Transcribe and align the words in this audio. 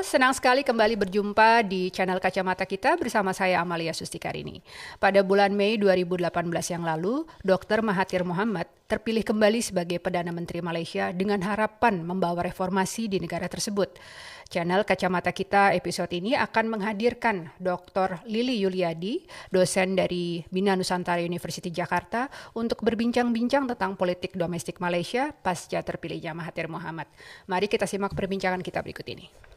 Senang 0.00 0.32
sekali 0.32 0.64
kembali 0.64 0.96
berjumpa 0.96 1.60
di 1.60 1.92
channel 1.92 2.24
Kacamata 2.24 2.64
kita 2.64 2.96
bersama 2.96 3.36
saya 3.36 3.60
Amalia 3.60 3.92
Sustikarini. 3.92 4.64
Pada 4.96 5.20
bulan 5.20 5.52
Mei 5.52 5.76
2018 5.76 6.40
yang 6.72 6.88
lalu, 6.88 7.28
Dr. 7.44 7.84
Mahathir 7.84 8.24
Mohamad 8.24 8.64
terpilih 8.88 9.20
kembali 9.20 9.60
sebagai 9.60 10.00
Perdana 10.00 10.32
Menteri 10.32 10.64
Malaysia 10.64 11.12
dengan 11.12 11.44
harapan 11.44 12.00
membawa 12.00 12.40
reformasi 12.48 13.12
di 13.12 13.20
negara 13.20 13.44
tersebut. 13.44 14.00
Channel 14.48 14.88
Kacamata 14.88 15.36
Kita 15.36 15.76
episode 15.76 16.16
ini 16.16 16.32
akan 16.32 16.80
menghadirkan 16.80 17.52
Dr. 17.60 18.24
Lili 18.24 18.56
Yuliadi, 18.56 19.28
dosen 19.52 20.00
dari 20.00 20.40
Bina 20.48 20.80
Nusantara 20.80 21.20
University 21.20 21.68
Jakarta, 21.68 22.32
untuk 22.56 22.80
berbincang-bincang 22.80 23.68
tentang 23.68 24.00
politik 24.00 24.32
domestik 24.32 24.80
Malaysia 24.80 25.36
pasca 25.44 25.84
terpilihnya 25.84 26.32
Mahathir 26.32 26.72
Mohamad. 26.72 27.06
Mari 27.52 27.68
kita 27.68 27.84
simak 27.84 28.16
perbincangan 28.16 28.64
kita 28.64 28.80
berikut 28.80 29.04
ini. 29.04 29.49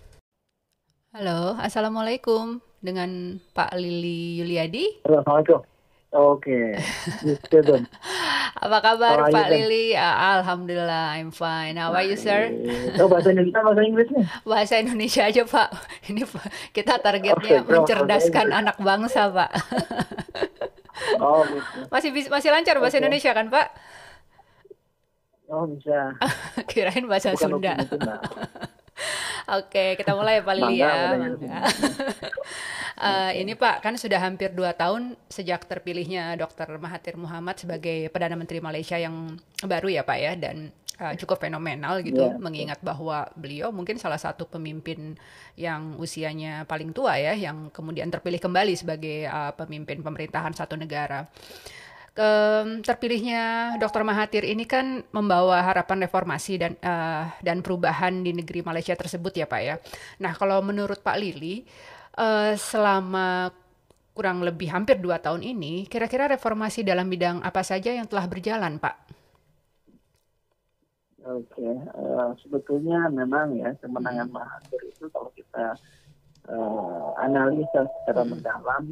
Halo, 1.14 1.54
Assalamualaikum 1.62 2.58
dengan 2.82 3.38
Pak 3.54 3.78
Lili 3.78 4.42
Yuliadi. 4.42 4.98
Assalamualaikum. 5.06 5.62
Oke, 6.10 6.74
okay. 6.74 7.78
Apa 8.66 8.78
kabar 8.82 9.30
Pak 9.30 9.48
Lili? 9.54 9.94
Uh, 9.94 10.42
Alhamdulillah, 10.42 11.14
I'm 11.14 11.30
fine. 11.30 11.78
How 11.78 11.94
are 11.94 12.02
you, 12.02 12.18
sir? 12.18 12.50
Oh, 12.98 13.06
bahasa 13.06 13.30
Indonesia, 13.30 13.62
bahasa 13.62 13.82
Inggrisnya? 13.86 14.24
Bahasa 14.50 14.74
Indonesia 14.82 15.22
aja, 15.30 15.46
Pak. 15.46 15.70
Ini 16.10 16.26
kita 16.74 16.98
targetnya 16.98 17.62
okay, 17.62 17.62
mencerdaskan 17.62 18.50
anak 18.50 18.82
bangsa, 18.82 19.30
Pak. 19.30 19.52
oh, 21.22 21.46
gitu. 21.46 21.94
Masih 21.94 22.10
masih 22.26 22.50
lancar 22.50 22.82
bahasa 22.82 22.98
okay. 22.98 23.06
Indonesia 23.06 23.32
kan, 23.38 23.54
Pak? 23.54 23.68
Oh, 25.46 25.70
bisa. 25.70 26.18
Kirain 26.66 27.06
bahasa 27.06 27.38
Bukan 27.38 27.62
Sunda. 27.62 27.78
Oke, 29.60 30.00
kita 30.00 30.16
mulai 30.16 30.40
ya 30.40 30.44
Pak 30.46 30.56
Lili 30.56 30.76
ya. 30.80 30.94
uh, 32.96 33.32
ini 33.42 33.54
Pak, 33.60 33.84
kan 33.84 34.00
sudah 34.00 34.24
hampir 34.24 34.56
dua 34.56 34.72
tahun 34.72 35.20
sejak 35.28 35.68
terpilihnya 35.68 36.40
Dr. 36.40 36.80
Mahathir 36.80 37.20
Muhammad 37.20 37.60
sebagai 37.60 38.08
Perdana 38.08 38.40
Menteri 38.40 38.64
Malaysia 38.64 38.96
yang 38.96 39.36
baru 39.60 39.92
ya 39.92 40.08
Pak 40.08 40.18
ya, 40.18 40.34
dan 40.40 40.72
uh, 41.04 41.12
cukup 41.20 41.44
fenomenal 41.44 42.00
gitu, 42.08 42.24
yeah. 42.24 42.40
mengingat 42.40 42.80
bahwa 42.80 43.28
beliau 43.36 43.76
mungkin 43.76 44.00
salah 44.00 44.22
satu 44.22 44.48
pemimpin 44.48 45.20
yang 45.60 46.00
usianya 46.00 46.64
paling 46.64 46.96
tua 46.96 47.20
ya, 47.20 47.36
yang 47.36 47.68
kemudian 47.76 48.08
terpilih 48.08 48.40
kembali 48.40 48.74
sebagai 48.80 49.28
uh, 49.28 49.52
pemimpin 49.60 50.00
pemerintahan 50.00 50.56
satu 50.56 50.80
negara 50.80 51.28
terpilihnya 52.14 53.74
Dr. 53.82 54.06
Mahathir 54.06 54.46
ini 54.46 54.70
kan 54.70 55.02
membawa 55.10 55.66
harapan 55.66 56.06
reformasi 56.06 56.62
dan 56.62 56.78
uh, 56.86 57.26
dan 57.42 57.66
perubahan 57.66 58.22
di 58.22 58.38
negeri 58.38 58.62
Malaysia 58.62 58.94
tersebut 58.94 59.34
ya 59.34 59.50
Pak 59.50 59.62
ya. 59.66 59.76
Nah 60.22 60.38
kalau 60.38 60.62
menurut 60.62 61.02
Pak 61.02 61.18
Lili 61.18 61.66
uh, 62.22 62.54
selama 62.54 63.50
kurang 64.14 64.46
lebih 64.46 64.70
hampir 64.70 65.02
dua 65.02 65.18
tahun 65.18 65.42
ini, 65.42 65.90
kira-kira 65.90 66.30
reformasi 66.30 66.86
dalam 66.86 67.10
bidang 67.10 67.42
apa 67.42 67.66
saja 67.66 67.90
yang 67.90 68.06
telah 68.06 68.30
berjalan 68.30 68.78
Pak? 68.78 68.96
Oke, 71.24 71.66
uh, 71.98 72.36
sebetulnya 72.46 73.10
memang 73.10 73.58
ya 73.58 73.74
kemenangan 73.82 74.30
Mahathir 74.30 74.86
itu 74.86 75.10
kalau 75.10 75.32
kita 75.34 75.74
uh, 76.52 77.16
analisa 77.18 77.90
secara 77.90 78.22
hmm. 78.22 78.30
mendalam 78.38 78.84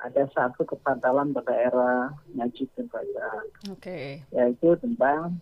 ada 0.00 0.22
satu 0.32 0.64
kepantalan 0.64 1.36
pada 1.36 1.52
era 1.52 1.92
Najib 2.32 2.72
dan 2.76 2.88
Faisal. 2.88 3.36
Oke. 3.68 3.76
Okay. 3.76 4.06
Yaitu 4.32 4.72
tentang 4.80 5.36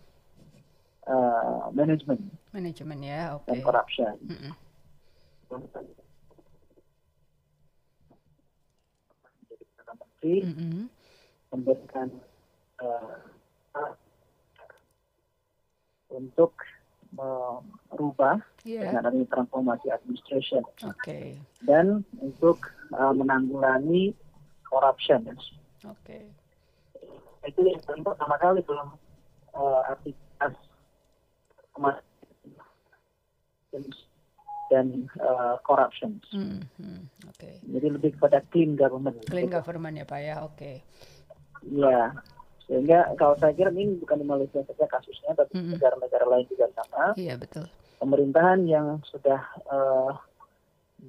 uh, 1.07 1.71
manajemen. 1.71 2.19
Manajemen 2.51 2.99
ya, 2.99 3.39
oke. 3.39 3.47
Okay. 3.47 3.51
Dan 3.55 3.59
corruption. 3.63 4.13
Mm 4.21 4.37
-mm. 4.37 4.53
Mm 10.29 10.53
-hmm. 10.53 10.85
memberikan 11.49 12.07
uh, 12.83 13.17
untuk 16.11 16.53
merubah 17.09 18.37
yeah. 18.61 18.85
dengan 18.85 19.09
adanya 19.09 19.25
transformasi 19.33 19.89
administration. 19.89 20.61
Okay. 20.77 21.41
Dan 21.65 22.05
untuk 22.21 22.69
uh, 22.93 23.13
menanggulangi 23.15 24.13
corruption. 24.69 25.25
Oke. 25.27 25.89
Okay. 26.05 26.23
Itu 27.49 27.65
yang 27.65 28.05
pertama 28.05 28.37
kali 28.37 28.61
belum 28.63 28.93
uh, 29.57 29.81
aktivitas 29.89 30.53
dan 34.69 35.09
uh, 35.17 35.57
corruption. 35.65 36.21
Hmm, 36.29 36.61
hmm, 36.77 37.01
okay. 37.33 37.57
Jadi 37.65 37.87
lebih 37.89 38.09
kepada 38.15 38.45
clean 38.53 38.77
government. 38.77 39.17
Clean 39.25 39.49
government 39.49 39.97
ya 39.97 40.05
Pak 40.05 40.19
ya, 40.21 40.35
oke. 40.45 40.55
Okay. 40.55 40.75
Ya, 41.65 42.13
sehingga 42.69 43.17
kalau 43.17 43.35
saya 43.41 43.51
kira 43.57 43.73
ini 43.73 43.97
bukan 43.97 44.21
di 44.21 44.27
Malaysia 44.29 44.61
saja 44.63 44.85
kasusnya, 44.85 45.33
tapi 45.33 45.57
hmm. 45.57 45.75
negara-negara 45.75 46.25
lain 46.29 46.45
juga 46.53 46.69
sama. 46.77 47.17
Iya 47.17 47.35
betul. 47.35 47.65
Pemerintahan 47.99 48.63
yang 48.69 49.01
sudah 49.09 49.41
uh, 49.67 50.13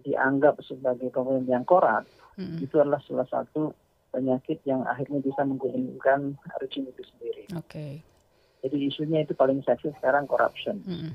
dianggap 0.03 0.59
sebagai 0.65 1.13
pemerintahan 1.13 1.61
yang 1.61 1.67
korup, 1.69 2.09
hmm. 2.41 2.65
itu 2.65 2.81
adalah 2.81 3.05
salah 3.05 3.29
satu 3.29 3.77
penyakit 4.11 4.59
yang 4.67 4.83
akhirnya 4.89 5.21
bisa 5.23 5.45
menggulingkan 5.47 6.35
rejim 6.59 6.89
itu 6.89 7.03
sendiri. 7.15 7.45
Oke. 7.55 7.69
Okay. 7.69 7.93
Jadi 8.61 8.77
isunya 8.89 9.25
itu 9.25 9.33
paling 9.33 9.65
seksi 9.65 9.93
sekarang 10.01 10.29
corruption. 10.29 10.83
Hmm. 10.85 11.13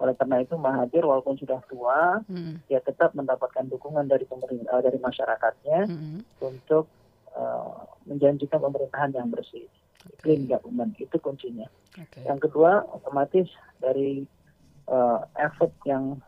Oleh 0.00 0.14
karena 0.18 0.42
itu 0.42 0.58
Mahathir 0.58 1.04
walaupun 1.06 1.38
sudah 1.38 1.60
tua, 1.68 2.22
hmm. 2.26 2.66
dia 2.66 2.80
tetap 2.82 3.12
mendapatkan 3.14 3.68
dukungan 3.68 4.08
dari 4.08 4.26
pemerintah 4.26 4.80
dari 4.80 4.98
masyarakatnya 4.98 5.80
hmm. 5.86 6.18
untuk 6.42 6.88
uh, 7.36 7.86
menjanjikan 8.08 8.58
pemerintahan 8.58 9.14
yang 9.14 9.28
bersih, 9.30 9.68
okay. 10.02 10.18
clean 10.24 10.50
government 10.50 10.96
itu 10.98 11.14
kuncinya. 11.20 11.68
Okay. 11.92 12.24
Yang 12.24 12.50
kedua 12.50 12.82
otomatis 12.88 13.46
dari 13.78 14.24
uh, 14.88 15.22
effort 15.38 15.70
yang 15.86 16.18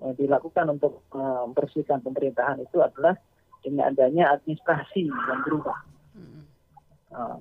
uh, 0.00 0.14
dilakukan 0.14 0.70
untuk 0.70 1.02
uh, 1.12 1.44
membersihkan 1.50 2.00
pemerintahan 2.00 2.62
itu 2.62 2.78
adalah 2.80 3.18
dengan 3.60 3.92
adanya 3.92 4.36
administrasi 4.36 5.08
yang 5.08 5.40
berubah. 5.44 5.78
Hmm. 6.16 6.42
Uh, 7.12 7.36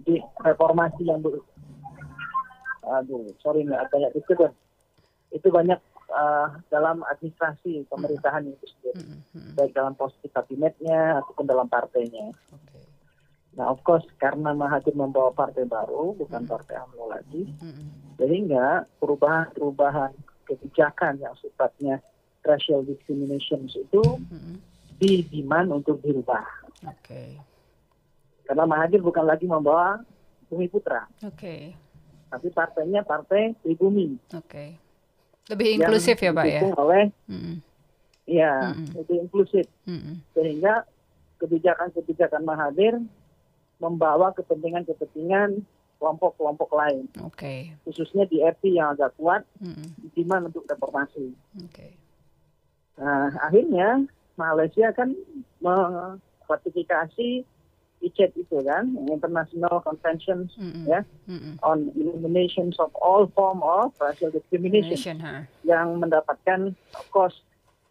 jadi 0.00 0.26
reformasi 0.42 1.06
yang 1.06 1.22
ber, 1.22 1.38
aduh 2.82 3.30
sorry 3.40 3.62
nggak 3.64 3.88
banyak 3.88 4.10
disebut 4.18 4.50
itu 5.30 5.48
banyak 5.50 5.78
uh, 6.10 6.58
dalam 6.68 7.06
administrasi 7.06 7.86
pemerintahan 7.88 8.44
hmm. 8.46 8.54
itu 8.54 8.66
sendiri 8.74 9.02
hmm. 9.34 9.52
Baik 9.54 9.72
dalam 9.74 9.94
posisi 9.94 10.26
kabinetnya 10.30 11.22
ataupun 11.22 11.46
dalam 11.46 11.66
partainya. 11.70 12.34
Okay. 12.50 12.84
Nah 13.54 13.70
of 13.70 13.82
course 13.86 14.06
karena 14.18 14.50
Mahathir 14.54 14.94
membawa 14.94 15.30
partai 15.30 15.66
baru 15.66 16.14
bukan 16.18 16.46
hmm. 16.46 16.50
partai 16.50 16.74
UMNO 16.78 17.04
lagi, 17.10 17.42
hmm. 17.58 18.18
sehingga 18.18 18.86
perubahan-perubahan 18.98 20.10
kebijakan 20.44 21.22
yang 21.22 21.34
sifatnya 21.38 22.02
racial 22.44 22.84
discrimination 22.84 23.66
itu 23.70 24.02
hmm 24.02 24.73
di 24.98 25.26
demand 25.26 25.82
untuk 25.82 26.00
dirubah. 26.00 26.46
Oke. 26.86 27.00
Okay. 27.02 27.28
Karena 28.44 28.64
Mahathir 28.68 29.00
bukan 29.00 29.24
lagi 29.24 29.48
membawa 29.48 30.00
Bumi 30.52 30.68
Putra. 30.68 31.08
Oke. 31.24 31.32
Okay. 31.34 31.60
Tapi 32.28 32.48
partainya 32.52 33.00
partai 33.06 33.56
Pribumi. 33.62 34.18
Oke. 34.34 34.44
Okay. 34.48 34.68
Lebih 35.52 35.68
inklusif 35.80 36.16
ya 36.16 36.32
Pak 36.32 36.46
ya? 36.48 36.60
oleh 36.80 37.04
mm 37.28 37.56
Iya, 38.24 38.72
mm 38.72 38.72
-mm. 38.72 38.88
lebih 39.04 39.16
inklusif. 39.28 39.66
Mm 39.84 40.00
-mm. 40.00 40.14
Sehingga 40.32 40.88
kebijakan-kebijakan 41.44 42.40
Mahathir 42.40 42.96
membawa 43.76 44.32
kepentingan-kepentingan 44.32 45.60
kelompok-kelompok 46.00 46.72
lain. 46.72 47.04
Oke. 47.20 47.36
Okay. 47.36 47.58
Khususnya 47.84 48.24
di 48.24 48.40
RT 48.40 48.80
yang 48.80 48.96
agak 48.96 49.12
kuat, 49.20 49.44
mm 49.60 49.76
-mm. 49.76 49.88
demand 50.16 50.48
untuk 50.48 50.64
reformasi. 50.64 51.36
Oke. 51.60 51.68
Okay. 51.68 51.92
Nah, 52.96 53.28
akhirnya 53.44 54.08
Malaysia 54.34 54.90
kan 54.90 55.14
meratifikasi 55.62 57.46
ICET 58.04 58.36
itu 58.36 58.60
kan, 58.60 58.92
International 59.08 59.80
Convention 59.80 60.52
mm 60.60 60.70
-hmm. 60.70 60.84
ya, 60.84 61.00
mm 61.24 61.38
-hmm. 61.40 61.54
on 61.64 61.88
eliminations 61.96 62.76
of 62.76 62.92
all 63.00 63.24
form 63.32 63.64
of 63.64 63.96
racial 63.96 64.28
discrimination, 64.28 65.16
huh? 65.16 65.48
yang 65.64 65.96
mendapatkan 65.96 66.76
of 67.00 67.06
course 67.08 67.40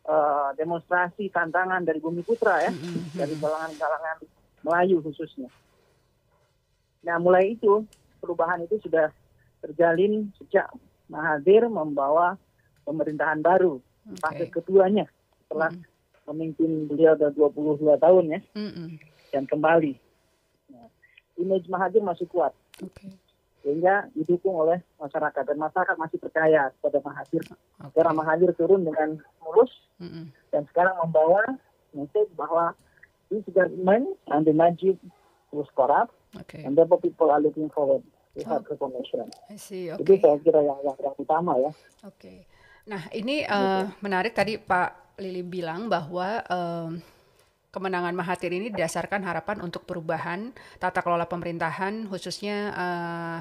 uh, 0.05 0.53
demonstrasi 0.53 1.33
tantangan 1.33 1.81
dari 1.81 1.97
Bumi 1.97 2.21
Putra 2.21 2.61
ya, 2.61 2.69
mm 2.69 2.77
-hmm. 2.77 3.03
dari 3.17 3.33
kalangan-kalangan 3.41 4.17
Melayu 4.61 5.01
khususnya. 5.01 5.49
Nah 7.03 7.17
mulai 7.17 7.57
itu 7.57 7.83
perubahan 8.21 8.61
itu 8.63 8.77
sudah 8.85 9.09
terjalin 9.65 10.29
sejak 10.37 10.69
Mahathir 11.11 11.67
membawa 11.67 12.39
pemerintahan 12.87 13.43
baru 13.43 13.83
okay. 14.07 14.19
fase 14.23 14.45
keduanya 14.49 15.05
setelah 15.45 15.73
mm 15.73 15.81
-hmm 15.83 15.92
memimpin 16.29 16.87
beliau 16.87 17.15
ada 17.15 17.29
22 17.31 17.97
tahun 17.99 18.25
ya. 18.37 18.41
Mm 18.55 18.71
-mm. 18.71 18.87
Dan 19.33 19.43
kembali. 19.49 19.93
Nah, 20.71 20.87
image 21.39 21.67
Mahathir 21.67 22.03
masih 22.03 22.27
kuat. 22.29 22.53
Okay. 22.81 23.13
sehingga 23.63 24.11
didukung 24.11 24.59
oleh 24.59 24.83
masyarakat 24.99 25.43
dan 25.47 25.55
masyarakat 25.55 25.95
masih 25.95 26.19
percaya 26.19 26.67
kepada 26.75 26.99
Mahathir 26.99 27.43
okay. 27.79 27.95
karena 27.95 28.11
Mahathir 28.11 28.51
turun 28.59 28.83
dengan 28.83 29.23
mulus 29.39 29.71
mm 30.03 30.09
-hmm. 30.11 30.25
dan 30.51 30.67
sekarang 30.67 30.99
membawa 30.99 31.47
message 31.95 32.27
bahwa 32.35 32.75
this 33.31 33.47
government 33.55 34.19
and 34.35 34.43
the 34.43 34.51
Najib 34.51 34.99
was 35.55 35.69
corrupt 35.79 36.11
okay. 36.35 36.67
and 36.67 36.75
therefore 36.75 36.99
people 36.99 37.31
are 37.31 37.39
looking 37.39 37.71
forward 37.71 38.03
to 38.35 38.43
oh. 38.51 38.59
reformation. 38.67 39.31
I 39.47 39.55
see, 39.55 39.93
okay. 39.95 40.03
Itu 40.03 40.13
saya 40.19 40.37
kira 40.43 40.59
yang, 40.59 40.79
yang, 40.83 40.97
yang 40.99 41.15
utama 41.15 41.55
ya. 41.55 41.71
Oke. 42.03 42.19
Okay. 42.19 42.37
Nah 42.83 43.07
ini 43.15 43.47
uh, 43.47 43.87
menarik 44.03 44.35
tadi 44.35 44.59
Pak 44.59 45.02
Lili 45.21 45.45
bilang 45.45 45.91
bahwa 45.91 46.41
uh, 46.49 46.89
kemenangan 47.73 48.13
Mahathir 48.13 48.53
ini 48.53 48.69
didasarkan 48.69 49.25
harapan 49.25 49.61
untuk 49.65 49.85
perubahan 49.89 50.53
tata 50.77 51.01
kelola 51.01 51.25
pemerintahan 51.25 52.05
khususnya 52.05 52.57
uh, 52.73 53.39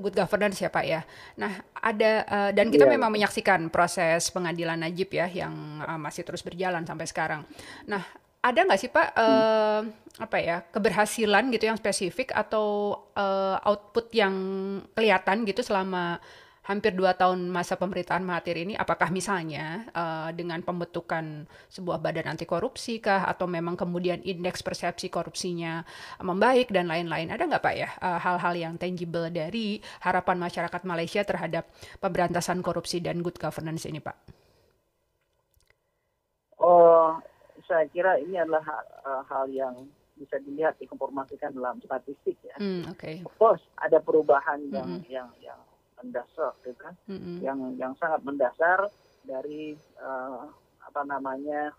good 0.00 0.16
governance 0.16 0.64
ya 0.64 0.72
Pak 0.72 0.84
ya. 0.88 1.04
Nah 1.36 1.60
ada 1.76 2.24
uh, 2.24 2.50
dan 2.56 2.72
kita 2.72 2.88
yeah. 2.88 2.94
memang 2.96 3.12
menyaksikan 3.12 3.68
proses 3.68 4.32
pengadilan 4.32 4.80
Najib 4.80 5.12
ya 5.12 5.28
yang 5.28 5.84
uh, 5.84 6.00
masih 6.00 6.24
terus 6.24 6.40
berjalan 6.40 6.88
sampai 6.88 7.04
sekarang. 7.04 7.44
Nah 7.84 8.00
ada 8.40 8.64
nggak 8.64 8.80
sih 8.80 8.88
Pak 8.88 9.08
uh, 9.20 9.80
apa 10.20 10.36
ya 10.40 10.64
keberhasilan 10.64 11.52
gitu 11.52 11.68
yang 11.68 11.76
spesifik 11.76 12.32
atau 12.32 12.96
uh, 13.12 13.60
output 13.68 14.08
yang 14.16 14.34
kelihatan 14.96 15.44
gitu 15.44 15.60
selama 15.60 16.16
hampir 16.70 16.94
dua 16.94 17.18
tahun 17.18 17.50
masa 17.50 17.74
pemerintahan 17.74 18.22
Mahathir 18.22 18.54
ini, 18.62 18.78
apakah 18.78 19.10
misalnya 19.10 19.90
uh, 19.90 20.30
dengan 20.30 20.62
pembentukan 20.62 21.50
sebuah 21.66 21.98
badan 21.98 22.30
anti 22.30 22.46
korupsi 22.46 23.02
kah, 23.02 23.26
atau 23.26 23.50
memang 23.50 23.74
kemudian 23.74 24.22
indeks 24.22 24.62
persepsi 24.62 25.10
korupsinya 25.10 25.82
membaik 26.22 26.70
dan 26.70 26.86
lain-lain, 26.86 27.34
ada 27.34 27.42
nggak 27.42 27.62
Pak 27.64 27.74
ya 27.74 27.90
eh, 27.90 28.18
hal-hal 28.22 28.54
yang 28.54 28.74
tangible 28.78 29.26
dari 29.34 29.82
harapan 30.06 30.38
masyarakat 30.38 30.82
Malaysia 30.86 31.26
terhadap 31.26 31.66
pemberantasan 31.98 32.62
korupsi 32.62 33.02
dan 33.02 33.18
good 33.26 33.34
governance 33.36 33.82
ini 33.90 33.98
Pak? 33.98 34.16
Oh, 36.62 37.18
saya 37.66 37.88
kira 37.90 38.20
ini 38.20 38.38
adalah 38.38 38.62
hal, 38.62 38.82
uh, 39.02 39.22
hal 39.26 39.44
yang 39.50 39.74
bisa 40.20 40.36
dilihat 40.44 40.76
dikonformasikan 40.76 41.56
dalam 41.56 41.80
statistik 41.80 42.36
ya. 42.44 42.56
Mm, 42.60 42.92
okay. 42.92 43.24
Of 43.24 43.32
course 43.40 43.64
ada 43.80 43.98
perubahan 44.04 44.60
yang 44.68 44.86
mm 44.86 45.00
-hmm. 45.00 45.08
yang 45.08 45.28
yang 45.40 45.60
mendasar 46.04 46.52
gitu 46.64 46.76
kan 46.80 46.94
mm-hmm. 47.06 47.36
yang 47.44 47.58
yang 47.76 47.92
sangat 48.00 48.20
mendasar 48.24 48.88
dari 49.24 49.76
uh, 50.00 50.48
apa 50.80 51.00
namanya 51.06 51.70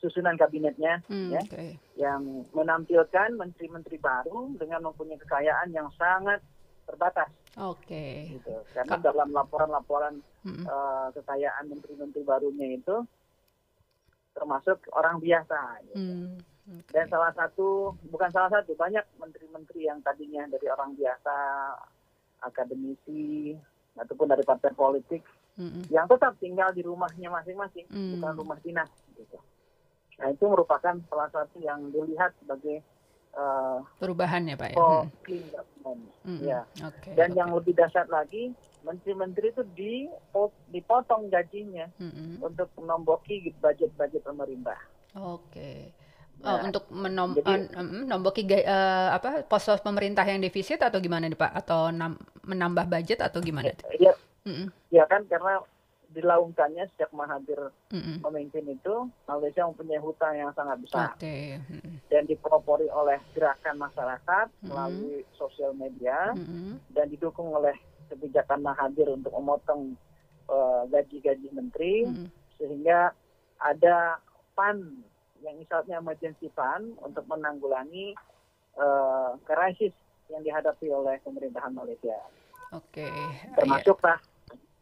susunan 0.00 0.34
kabinetnya 0.40 1.04
mm, 1.06 1.30
ya 1.30 1.42
okay. 1.44 1.76
yang 2.00 2.44
menampilkan 2.56 3.36
menteri-menteri 3.36 4.00
baru 4.00 4.56
dengan 4.56 4.88
mempunyai 4.88 5.20
kekayaan 5.20 5.70
yang 5.76 5.92
sangat 5.94 6.40
terbatas. 6.84 7.28
Oke. 7.60 7.84
Okay. 7.84 8.16
Gitu. 8.38 8.54
Karena 8.72 8.96
Ka- 9.00 9.04
dalam 9.04 9.28
laporan-laporan 9.32 10.20
mm-hmm. 10.44 10.64
uh, 10.68 11.08
kekayaan 11.16 11.68
menteri-menteri 11.68 12.22
barunya 12.24 12.76
itu 12.76 12.96
termasuk 14.36 14.84
orang 14.92 15.20
biasa. 15.20 15.60
Gitu. 15.88 15.96
Mm, 15.96 16.36
okay. 16.84 16.92
Dan 16.92 17.06
salah 17.08 17.32
satu 17.32 17.96
bukan 18.08 18.30
salah 18.32 18.50
satu 18.60 18.76
banyak 18.76 19.04
menteri-menteri 19.16 19.88
yang 19.88 20.00
tadinya 20.04 20.44
dari 20.48 20.66
orang 20.68 20.92
biasa 20.96 21.36
akademisi 22.44 23.56
ataupun 23.96 24.26
dari 24.30 24.44
partai 24.44 24.72
politik 24.74 25.22
mm-hmm. 25.56 25.90
yang 25.90 26.06
tetap 26.10 26.34
tinggal 26.42 26.70
di 26.74 26.82
rumahnya 26.82 27.30
masing-masing, 27.30 27.86
mm. 27.88 28.18
bukan 28.18 28.32
rumah 28.36 28.58
dinas. 28.60 28.90
Gitu. 29.14 29.38
Nah 30.20 30.28
itu 30.30 30.44
merupakan 30.46 30.94
salah 31.10 31.30
satu 31.30 31.58
yang 31.62 31.90
dilihat 31.90 32.34
sebagai 32.42 32.82
uh, 33.34 33.82
perubahan 33.98 34.46
ya 34.46 34.54
pak 34.58 34.74
ya. 34.74 35.06
Clean 35.22 35.46
mm-hmm. 36.26 36.38
ya. 36.42 36.60
Okay, 36.92 37.14
Dan 37.16 37.34
okay. 37.34 37.38
yang 37.38 37.50
lebih 37.54 37.74
dasar 37.78 38.06
lagi, 38.10 38.52
menteri-menteri 38.84 39.54
itu 39.54 39.62
di, 39.74 39.94
dipotong 40.74 41.30
gajinya 41.30 41.88
mm-hmm. 41.98 42.42
untuk 42.42 42.68
menomboki 42.78 43.54
budget-budget 43.62 44.22
pemerintah. 44.26 44.78
Oke. 45.14 45.50
Okay. 45.50 45.80
Oh, 46.44 46.60
nah, 46.60 46.68
untuk 46.68 46.84
menom 46.92 47.32
jadi, 47.40 47.72
uh, 47.72 47.80
menomboki 47.80 48.44
uh, 48.44 49.16
apa 49.16 49.48
pos 49.48 49.64
pemerintah 49.80 50.28
yang 50.28 50.44
defisit 50.44 50.76
atau 50.84 51.00
gimana 51.00 51.24
nih 51.24 51.40
Pak? 51.40 51.52
Atau 51.64 51.88
menambah 52.44 52.84
budget 52.84 53.24
atau 53.24 53.40
gimana? 53.40 53.72
Iya, 53.96 54.12
mm 54.44 54.52
-mm. 54.52 54.68
ya 54.92 55.08
kan 55.08 55.24
karena 55.24 55.64
dilakukannya 56.14 56.86
sejak 56.94 57.10
Mahathir 57.10 57.58
mm 57.90 57.98
-mm. 57.98 58.16
memimpin 58.22 58.64
itu 58.70 58.94
Malaysia 59.26 59.66
mempunyai 59.66 59.98
hutang 59.98 60.34
yang 60.38 60.54
sangat 60.54 60.78
besar 60.78 61.10
okay. 61.18 61.58
mm 61.58 61.78
-mm. 61.82 61.94
dan 62.06 62.22
dipelopori 62.30 62.86
oleh 62.86 63.18
gerakan 63.34 63.82
masyarakat 63.82 64.46
mm 64.46 64.54
-mm. 64.62 64.66
melalui 64.70 65.26
sosial 65.34 65.74
media 65.74 66.30
mm 66.38 66.46
-mm. 66.46 66.72
dan 66.94 67.10
didukung 67.10 67.50
oleh 67.50 67.74
kebijakan 68.06 68.62
Mahathir 68.62 69.10
untuk 69.10 69.34
memotong 69.34 69.98
eh, 70.46 70.82
gaji-gaji 70.94 71.48
uh, 71.50 71.54
menteri 71.58 72.06
mm 72.06 72.14
-mm. 72.14 72.28
sehingga 72.62 73.10
ada 73.58 74.22
pan 74.54 74.78
yang 75.44 75.60
misalnya 75.60 76.00
emergency 76.00 76.48
fund 76.56 76.96
untuk 77.04 77.28
menanggulangi 77.28 78.16
uh, 78.80 79.36
krisis 79.44 79.92
yang 80.32 80.40
dihadapi 80.40 80.88
oleh 80.88 81.20
pemerintahan 81.20 81.76
Malaysia. 81.76 82.16
Oke. 82.72 83.04
Okay. 83.04 83.14
Termasuklah 83.54 84.18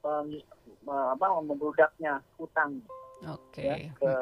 um, 0.06 0.38
apa 0.86 1.26
membludaknya 1.42 2.22
hutang 2.38 2.82
okay. 3.26 3.90
ya, 3.90 3.98
ke 3.98 4.12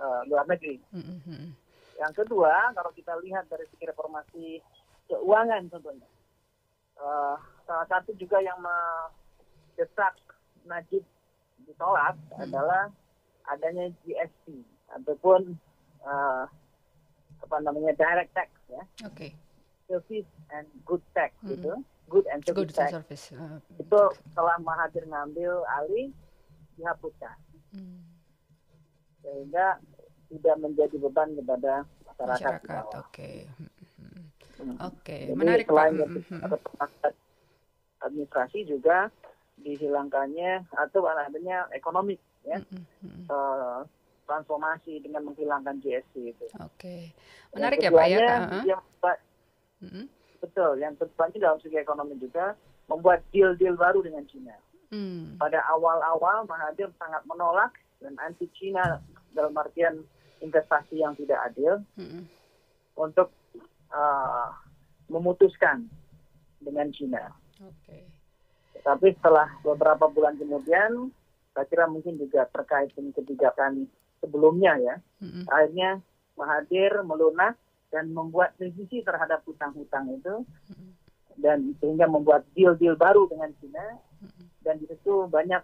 uh, 0.00 0.20
luar 0.28 0.44
negeri. 0.48 0.80
Mm-hmm. 0.92 1.56
Yang 2.00 2.12
kedua, 2.24 2.72
kalau 2.72 2.92
kita 2.96 3.12
lihat 3.20 3.48
dari 3.48 3.68
segi 3.72 3.84
reformasi 3.88 4.46
keuangan 5.08 5.68
tentunya, 5.68 6.08
uh, 7.00 7.36
salah 7.68 7.86
satu 7.88 8.16
juga 8.16 8.40
yang 8.40 8.56
mendesak 8.60 10.16
Najib 10.64 11.04
ditolak 11.64 12.16
mm-hmm. 12.16 12.44
adalah 12.48 12.88
adanya 13.48 13.90
GST 14.04 14.64
ataupun 15.00 15.56
uh, 16.04 16.44
apa 17.40 17.56
namanya 17.64 17.92
direct 17.96 18.32
tax 18.36 18.48
ya. 18.68 18.82
Oke. 19.06 19.14
Okay. 19.16 19.30
Service 19.90 20.30
and 20.54 20.68
good 20.86 21.02
tax 21.16 21.34
mm 21.40 21.44
-hmm. 21.44 21.50
gitu. 21.56 21.72
Good 22.10 22.26
and 22.30 22.40
service 22.42 22.58
good 22.58 22.70
tax. 22.74 22.90
Service. 22.94 23.24
Uh, 23.34 23.58
itu 23.78 24.00
setelah 24.30 24.56
Mahathir 24.62 25.04
ngambil 25.06 25.62
alih 25.80 26.10
dihapuskan. 26.78 27.36
Mm. 27.74 28.02
Sehingga 29.20 29.78
tidak 30.30 30.56
menjadi 30.62 30.96
beban 30.96 31.34
kepada 31.34 31.72
masyarakat. 32.06 32.38
Masyarakat, 32.38 32.84
oke. 32.94 33.08
Okay. 33.10 33.36
Hmm. 34.60 34.76
Oke, 34.84 34.92
okay. 34.92 35.22
menarik 35.32 35.64
selain 35.72 35.96
Pak. 35.96 36.08
Mm-hmm. 36.12 37.16
administrasi 38.00 38.68
juga 38.68 39.08
dihilangkannya 39.60 40.68
atau 40.72 41.04
adanya 41.08 41.68
ekonomi 41.72 42.16
ya. 42.44 42.60
Mm 42.60 42.84
-hmm. 42.84 43.24
uh, 43.28 43.80
transformasi 44.30 45.02
dengan 45.02 45.26
menghilangkan 45.26 45.82
GST 45.82 46.14
itu. 46.14 46.46
Oke, 46.62 46.70
okay. 46.78 47.02
menarik 47.50 47.82
ya 47.82 47.90
Pak 47.90 48.06
ya. 48.06 48.18
Yang, 48.62 48.82
mm-hmm. 49.82 50.04
Betul, 50.38 50.70
yang 50.78 50.94
ke 50.94 51.04
depannya 51.10 51.38
dalam 51.42 51.58
segi 51.58 51.76
ekonomi 51.82 52.14
juga 52.22 52.54
membuat 52.86 53.26
deal-deal 53.34 53.74
baru 53.74 54.06
dengan 54.06 54.22
Cina. 54.30 54.54
Mm. 54.94 55.38
Pada 55.38 55.62
awal-awal 55.74 56.46
Mahathir 56.46 56.90
sangat 56.98 57.22
menolak 57.26 57.74
dan 57.98 58.14
anti 58.22 58.46
Cina 58.54 59.02
dalam 59.34 59.54
artian 59.58 60.06
investasi 60.40 61.02
yang 61.02 61.18
tidak 61.18 61.42
adil 61.50 61.82
mm-hmm. 61.98 62.22
untuk 62.96 63.34
uh, 63.90 64.48
memutuskan 65.10 65.90
dengan 66.62 66.88
Cina. 66.94 67.34
Okay. 67.58 68.06
Tapi 68.80 69.12
setelah 69.20 69.52
beberapa 69.60 70.08
bulan 70.08 70.40
kemudian, 70.40 71.12
saya 71.52 71.66
kira 71.68 71.84
mungkin 71.84 72.16
juga 72.16 72.48
terkait 72.48 72.94
dengan 72.96 73.12
kebijakan 73.12 73.84
sebelumnya 74.20 74.76
ya. 74.78 74.96
Mm-hmm. 75.24 75.44
Akhirnya 75.48 75.90
Mahathir 76.38 77.04
melunak 77.04 77.60
dan 77.92 78.16
membuat 78.16 78.56
revisi 78.56 79.04
terhadap 79.04 79.44
hutang-hutang 79.44 80.08
itu 80.14 80.46
mm-hmm. 80.46 80.90
dan 81.42 81.74
sehingga 81.82 82.06
membuat 82.08 82.46
deal-deal 82.56 82.96
baru 82.96 83.28
dengan 83.28 83.50
China 83.60 84.00
mm-hmm. 84.24 84.46
dan 84.64 84.74
di 84.80 84.86
situ 84.88 85.28
banyak 85.28 85.60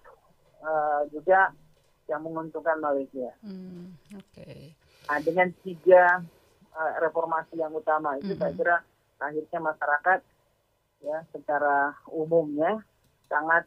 uh, 0.60 1.08
juga 1.08 1.54
yang 2.06 2.22
menguntungkan 2.22 2.78
Malaysia. 2.78 3.34
Mm, 3.42 3.98
Okay. 4.30 4.76
Nah, 5.06 5.18
dengan 5.22 5.48
tiga 5.62 6.22
uh, 6.74 6.92
reformasi 7.02 7.58
yang 7.58 7.74
utama 7.74 8.18
itu 8.18 8.34
mm-hmm. 8.34 8.42
saya 8.42 8.52
kira 8.54 8.76
akhirnya 9.16 9.60
masyarakat 9.62 10.20
ya 11.02 11.18
secara 11.32 11.94
umumnya 12.10 12.84
sangat 13.26 13.64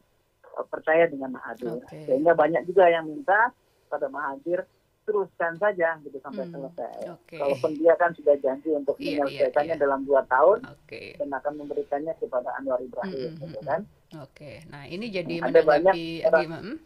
uh, 0.56 0.66
percaya 0.68 1.10
dengan 1.10 1.36
Mahathir. 1.36 1.80
Okay. 1.84 2.06
Sehingga 2.06 2.38
banyak 2.38 2.64
juga 2.70 2.88
yang 2.92 3.08
minta 3.08 3.52
pada 3.90 4.08
Mahathir 4.08 4.64
teruskan 5.10 5.58
saja 5.58 5.98
gitu 6.06 6.22
sampai 6.22 6.46
hmm, 6.46 6.54
selesai. 6.54 6.98
Okay. 7.26 7.42
Kalaupun 7.42 7.74
dia 7.82 7.98
kan 7.98 8.14
sudah 8.14 8.38
janji 8.38 8.70
untuk 8.70 8.94
yeah, 9.02 9.18
iya, 9.18 9.18
menyelesaikannya 9.26 9.66
yeah, 9.66 9.74
yeah. 9.74 9.82
dalam 9.82 10.06
dua 10.06 10.22
tahun 10.30 10.58
okay. 10.70 11.18
dan 11.18 11.34
akan 11.34 11.54
memberikannya 11.66 12.14
kepada 12.22 12.54
Anwar 12.62 12.78
Ibrahim, 12.78 13.34
hmm, 13.34 13.42
gitu 13.42 13.58
hmm, 13.58 13.66
kan? 13.66 13.82
Oke, 14.22 14.30
okay. 14.30 14.56
nah 14.70 14.86
ini 14.86 15.10
jadi 15.10 15.42
ada 15.42 15.62
banyak 15.66 15.94
gimana, 16.22 16.58
hmm? 16.62 16.78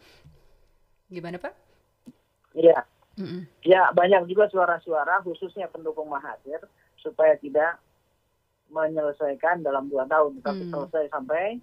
gimana 1.12 1.36
Pak? 1.36 1.52
Iya, 2.56 2.78
hmm. 3.20 3.40
ya 3.68 3.92
banyak 3.92 4.24
juga 4.32 4.48
suara-suara 4.48 5.20
khususnya 5.20 5.68
pendukung 5.68 6.08
Mahathir 6.08 6.64
supaya 6.96 7.36
tidak 7.36 7.76
menyelesaikan 8.72 9.60
dalam 9.60 9.92
dua 9.92 10.08
tahun, 10.08 10.40
tapi 10.40 10.64
hmm. 10.64 10.72
selesai 10.72 11.04
sampai 11.12 11.60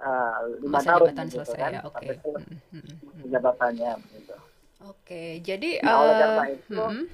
uh, 0.00 0.40
lima 0.64 0.80
Masa 0.80 0.96
tahun 0.96 1.08
gitu 1.12 1.44
selesai, 1.44 1.60
kan, 1.60 1.72
ya, 1.76 1.80
okay. 1.84 1.92
sampai 1.92 2.16
hmm, 2.24 2.60
hmm, 2.72 2.96
hmm. 2.96 3.28
jabatannya. 3.32 3.92
Gitu. 4.16 4.36
Oke, 4.86 5.02
okay, 5.02 5.30
jadi 5.42 5.82
nah, 5.82 5.98
oleh 5.98 6.14
karena 6.14 6.42
eh, 6.46 6.54
itu, 6.54 6.78
hmm. 6.78 7.06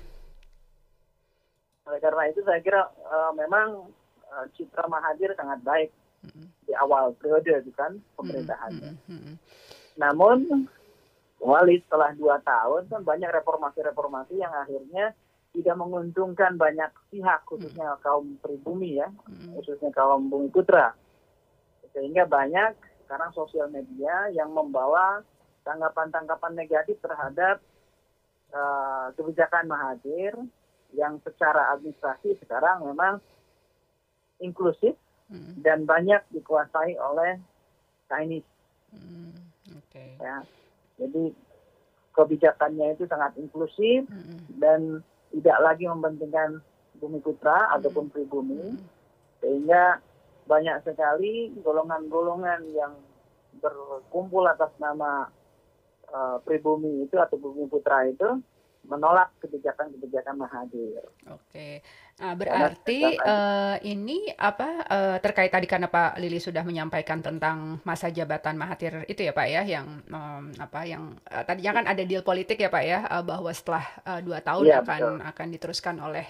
oleh 1.89 2.01
karena 2.05 2.23
itu 2.29 2.41
saya 2.45 2.61
kira 2.61 2.83
uh, 3.09 3.33
memang 3.33 3.89
uh, 4.29 4.47
citra 4.53 4.85
Mahathir 4.93 5.33
sangat 5.33 5.65
baik 5.65 5.91
hmm. 6.29 6.47
di 6.69 6.73
awal 6.77 7.17
periode 7.17 7.65
itu 7.65 7.73
kan 7.73 7.97
pemerintahannya. 8.21 8.93
Hmm. 9.09 9.21
Hmm. 9.21 9.35
Namun 9.97 10.69
Wali 11.43 11.83
setelah 11.83 12.15
dua 12.15 12.39
tahun 12.39 12.87
kan 12.87 13.03
banyak 13.03 13.27
reformasi-reformasi 13.35 14.39
yang 14.39 14.55
akhirnya 14.55 15.11
tidak 15.53 15.75
menguntungkan 15.75 16.55
banyak 16.55 16.89
pihak 17.11 17.43
khususnya 17.51 17.99
kaum 18.01 18.39
pribumi 18.39 19.03
ya 19.03 19.11
khususnya 19.59 19.91
kaum 19.93 20.31
bumi 20.31 20.49
putra 20.49 20.95
sehingga 21.93 22.25
banyak 22.25 22.73
sekarang 23.05 23.35
sosial 23.37 23.69
media 23.69 24.33
yang 24.33 24.55
membawa 24.55 25.21
tanggapan-tanggapan 25.63 26.53
negatif 26.59 26.99
terhadap 27.03 27.63
uh, 28.53 29.11
kebijakan 29.15 29.71
Mahathir 29.71 30.35
yang 30.93 31.19
secara 31.25 31.73
administrasi 31.73 32.37
sekarang 32.45 32.85
memang 32.85 33.19
inklusif 34.43 34.99
hmm. 35.33 35.63
dan 35.65 35.89
banyak 35.89 36.21
dikuasai 36.35 36.99
oleh 37.01 37.41
Chinese. 38.11 38.49
Hmm. 38.93 39.33
Okay. 39.89 40.21
Ya, 40.21 40.45
jadi 41.01 41.33
kebijakannya 42.13 42.93
itu 42.93 43.09
sangat 43.09 43.33
inklusif 43.41 44.05
hmm. 44.05 44.61
dan 44.61 45.01
tidak 45.33 45.59
lagi 45.65 45.89
mementingkan 45.89 46.61
bumi 47.01 47.25
putra 47.25 47.73
hmm. 47.73 47.75
ataupun 47.81 48.13
pribumi, 48.13 48.77
hmm. 48.77 48.85
sehingga 49.41 50.03
banyak 50.45 50.85
sekali 50.85 51.55
golongan-golongan 51.63 52.61
yang 52.75 52.93
berkumpul 53.63 54.45
atas 54.45 54.75
nama 54.77 55.31
uh, 56.13 56.39
pribumi 56.45 57.09
itu 57.09 57.17
atau 57.17 57.41
bumi 57.41 57.67
putra 57.67 58.07
itu 58.07 58.39
menolak 58.83 59.31
kebijakan-kebijakan 59.39 60.43
Mahathir. 60.43 61.07
Oke, 61.31 61.87
nah, 62.19 62.35
berarti 62.35 63.15
uh, 63.15 63.79
ini 63.87 64.27
apa 64.35 64.83
uh, 64.91 65.17
terkait 65.23 65.55
tadi 65.55 65.71
karena 65.71 65.87
Pak 65.87 66.19
Lili 66.19 66.43
sudah 66.43 66.67
menyampaikan 66.67 67.23
tentang 67.23 67.79
masa 67.87 68.11
jabatan 68.11 68.59
Mahathir 68.59 69.07
itu 69.07 69.23
ya 69.23 69.31
Pak 69.31 69.47
ya, 69.47 69.63
yang 69.63 70.03
um, 70.11 70.51
apa 70.59 70.83
yang 70.83 71.15
uh, 71.31 71.47
tadinya 71.47 71.79
kan 71.79 71.95
ada 71.95 72.03
deal 72.03 72.27
politik 72.27 72.59
ya 72.59 72.71
Pak 72.75 72.85
ya, 72.85 73.07
uh, 73.07 73.23
bahwa 73.23 73.55
setelah 73.55 73.87
uh, 74.03 74.19
dua 74.19 74.43
tahun 74.43 74.67
ya, 74.67 74.83
akan 74.83 75.01
betul. 75.01 75.31
akan 75.31 75.47
diteruskan 75.55 75.97
oleh 76.03 76.27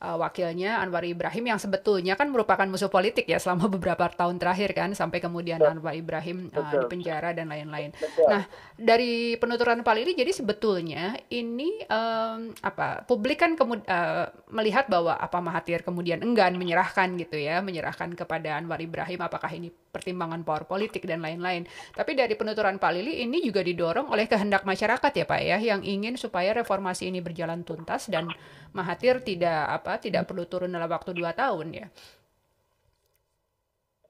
uh, 0.00 0.16
wakilnya 0.16 0.80
Anwar 0.80 1.04
Ibrahim 1.04 1.54
yang 1.54 1.60
sebetulnya 1.60 2.16
kan 2.16 2.32
merupakan 2.32 2.64
musuh 2.66 2.88
politik 2.88 3.28
ya 3.28 3.36
selama 3.36 3.68
beberapa 3.68 4.08
tahun 4.08 4.40
terakhir 4.40 4.72
kan 4.72 4.90
sampai 4.96 5.20
kemudian 5.20 5.60
Betul. 5.60 5.78
Anwar 5.78 5.94
Ibrahim 5.94 6.48
uh, 6.50 6.64
di 6.72 6.76
penjara 6.88 7.36
dan 7.36 7.52
lain-lain. 7.52 7.92
Nah 8.26 8.48
dari 8.74 9.36
penuturan 9.36 9.84
Pak 9.84 9.94
Lili 9.94 10.16
jadi 10.16 10.32
sebetulnya 10.32 11.14
ini 11.28 11.84
um, 11.86 12.50
apa 12.64 13.04
publik 13.04 13.44
kan 13.44 13.54
kemud 13.54 13.84
uh, 13.84 14.32
melihat 14.50 14.88
bahwa 14.88 15.14
apa 15.14 15.38
Mahathir 15.38 15.84
kemudian 15.84 16.24
enggan 16.24 16.56
menyerahkan 16.56 17.14
gitu 17.20 17.36
ya 17.36 17.60
menyerahkan 17.60 18.12
kepada 18.16 18.56
Anwar 18.56 18.80
Ibrahim 18.80 19.20
apakah 19.20 19.52
ini 19.52 19.68
pertimbangan 19.90 20.46
power 20.46 20.64
politik 20.64 21.04
dan 21.04 21.20
lain-lain. 21.20 21.66
Tapi 21.92 22.14
dari 22.14 22.38
penuturan 22.38 22.78
Pak 22.78 22.90
Lili 22.94 23.20
ini 23.26 23.42
juga 23.42 23.60
didorong 23.60 24.08
oleh 24.08 24.30
kehendak 24.30 24.62
masyarakat 24.62 25.12
ya 25.12 25.26
Pak 25.26 25.40
ya 25.42 25.58
yang 25.58 25.82
ingin 25.82 26.14
supaya 26.14 26.54
reformasi 26.54 27.10
ini 27.10 27.18
berjalan 27.20 27.66
tuntas 27.66 28.06
dan 28.06 28.30
Mahathir 28.70 29.18
tidak 29.26 29.66
apa 29.82 29.98
tidak 29.98 30.30
perlu 30.30 30.46
turun 30.46 30.70
dalam 30.70 30.86
waktu 30.86 31.10
dua 31.10 31.34
tahun 31.34 31.74
ya. 31.74 31.86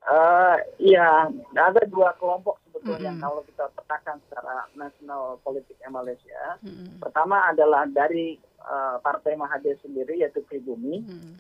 Uh, 0.01 0.57
iya, 0.81 1.29
ada 1.53 1.83
dua 1.85 2.17
kelompok 2.17 2.57
sebetulnya 2.65 3.13
mm 3.13 3.21
-hmm. 3.21 3.25
kalau 3.29 3.41
kita 3.45 3.65
petakan 3.77 4.17
secara 4.25 4.65
nasional 4.73 5.37
politik 5.45 5.77
Malaysia. 5.91 6.57
Mm 6.65 6.73
-hmm. 6.73 6.89
Pertama 7.03 7.45
adalah 7.51 7.85
dari 7.85 8.39
uh, 8.65 8.97
Partai 9.03 9.37
Mahathir 9.37 9.77
sendiri 9.85 10.23
yaitu 10.23 10.41
Pribumi, 10.47 11.05
mm 11.05 11.07
-hmm. 11.07 11.35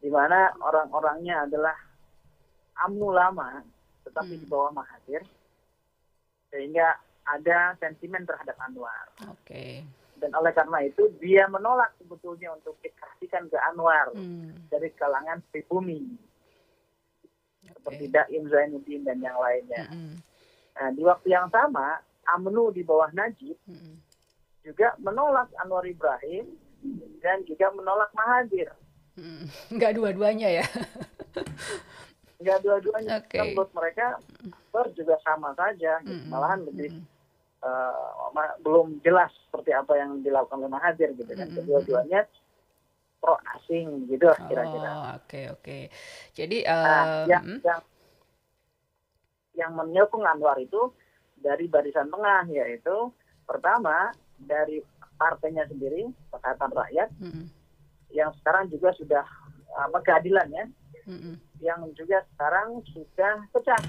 di 0.00 0.08
mana 0.08 0.48
orang-orangnya 0.62 1.44
adalah 1.44 1.76
AMNU 2.86 3.08
lama, 3.12 3.60
tetapi 4.08 4.34
hmm. 4.36 4.42
di 4.42 4.46
bawah 4.48 4.72
Mahathir, 4.72 5.22
sehingga 6.50 6.96
ada 7.28 7.76
sentimen 7.78 8.26
terhadap 8.26 8.56
Anwar. 8.64 9.06
Oke. 9.28 9.36
Okay. 9.46 9.72
Dan 10.20 10.36
oleh 10.36 10.52
karena 10.52 10.84
itu 10.84 11.08
dia 11.16 11.48
menolak 11.48 11.96
sebetulnya 11.96 12.52
untuk 12.52 12.76
dikasihkan 12.84 13.48
ke 13.48 13.56
Anwar 13.72 14.12
hmm. 14.12 14.68
dari 14.68 14.92
kalangan 14.92 15.40
pribumi, 15.48 16.12
okay. 17.64 17.72
seperti 17.72 18.04
Daim 18.12 18.44
Zainuddin 18.52 19.02
dan 19.08 19.18
yang 19.24 19.40
lainnya. 19.40 19.88
Hmm. 19.88 20.20
Nah, 20.76 20.88
di 20.92 21.02
waktu 21.04 21.32
yang 21.32 21.48
sama, 21.48 22.04
AMNU 22.36 22.76
di 22.76 22.84
bawah 22.84 23.08
Najib 23.16 23.56
hmm. 23.64 23.96
juga 24.64 24.92
menolak 25.00 25.48
Anwar 25.56 25.88
Ibrahim 25.88 26.52
dan 27.24 27.44
juga 27.48 27.72
menolak 27.72 28.12
Mahathir. 28.12 28.72
Hmm. 29.16 29.48
Enggak 29.72 29.96
dua-duanya 29.96 30.62
ya. 30.62 30.66
nggak 32.40 32.58
dua-duanya 32.64 33.20
okay. 33.20 33.36
kan 33.36 33.46
menurut 33.52 33.72
mereka 33.76 34.06
ber 34.72 34.88
juga 34.96 35.20
sama 35.20 35.52
saja 35.52 36.00
gitu. 36.00 36.08
mm-hmm. 36.08 36.30
malahan 36.32 36.60
lebih 36.64 36.88
mm-hmm. 36.96 38.40
uh, 38.40 38.56
belum 38.64 38.96
jelas 39.04 39.28
seperti 39.48 39.76
apa 39.76 39.92
yang 40.00 40.24
dilakukan 40.24 40.64
oleh 40.64 40.72
Mahathir 40.72 41.12
gitu 41.12 41.28
kan 41.36 41.46
mm-hmm. 41.46 41.56
kedua-duanya 41.60 42.20
pro 43.20 43.36
asing 43.60 44.08
gitu 44.08 44.32
kira-kira 44.48 44.88
oh, 44.96 45.04
oke 45.20 45.28
okay, 45.28 45.44
oke 45.52 45.60
okay. 45.60 45.82
jadi 46.32 46.64
uh, 46.64 46.80
nah, 46.80 47.04
yang, 47.28 47.44
mm. 47.44 47.60
yang 47.60 47.80
yang 49.60 49.72
menyokong 49.76 50.24
Anwar 50.24 50.56
itu 50.56 50.88
dari 51.36 51.68
barisan 51.68 52.08
tengah 52.08 52.48
yaitu 52.48 53.12
pertama 53.44 54.08
dari 54.40 54.80
partainya 55.20 55.68
sendiri 55.68 56.08
Pakatan 56.32 56.72
Rakyat 56.72 57.12
mm-hmm. 57.20 57.44
yang 58.16 58.32
sekarang 58.40 58.72
juga 58.72 58.96
sudah 58.96 59.24
apa 59.76 60.00
keadilan 60.00 60.48
ya 60.48 60.64
mm-hmm. 61.10 61.34
yang 61.58 61.80
juga 61.98 62.22
sekarang 62.34 62.86
sudah 62.94 63.42
pecah 63.50 63.82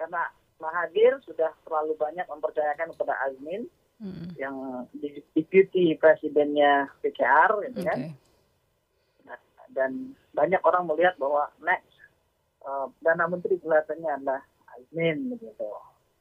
karena 0.00 0.22
Mahathir 0.60 1.16
sudah 1.24 1.52
terlalu 1.64 1.96
banyak 1.96 2.28
mempercayakan 2.28 2.92
kepada 2.92 3.14
Azmin 3.28 3.64
mm-hmm. 4.00 4.28
yang 4.36 4.56
deputi 5.36 5.96
presidennya 5.96 6.88
PKR 7.00 7.64
gitu 7.68 7.80
okay. 7.80 7.88
kan 7.88 7.98
nah, 9.24 9.40
dan 9.72 10.16
banyak 10.36 10.60
orang 10.64 10.84
melihat 10.88 11.16
bahwa 11.16 11.48
next 11.64 11.96
uh, 12.64 12.88
dana 13.00 13.24
menteri 13.28 13.56
kelihatannya 13.60 14.10
adalah 14.20 14.40
Azmin 14.76 15.32
begitu 15.32 15.68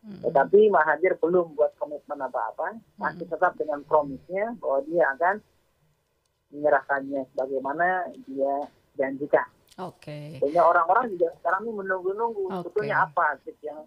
mm-hmm. 0.07 0.23
tetapi 0.27 0.71
Mahathir 0.71 1.19
belum 1.19 1.55
buat 1.55 1.75
komitmen 1.75 2.19
apa-apa 2.19 2.79
masih 2.95 3.27
mm-hmm. 3.27 3.31
tetap 3.35 3.55
dengan 3.59 3.83
promisnya 3.83 4.55
bahwa 4.59 4.79
dia 4.87 5.03
akan 5.19 5.35
menyerahkannya 6.49 7.21
bagaimana 7.35 8.09
dia 8.25 8.71
janjikan 8.97 9.47
Oke. 9.79 10.03
Okay. 10.03 10.27
Sehingga 10.43 10.63
orang-orang 10.67 11.15
juga 11.15 11.31
sekarang 11.39 11.67
ini 11.67 11.71
menunggu-nunggu 11.79 12.43
okay. 12.45 12.55
sebetulnya 12.59 12.95
apa 13.07 13.25
sih 13.47 13.55
yang 13.63 13.79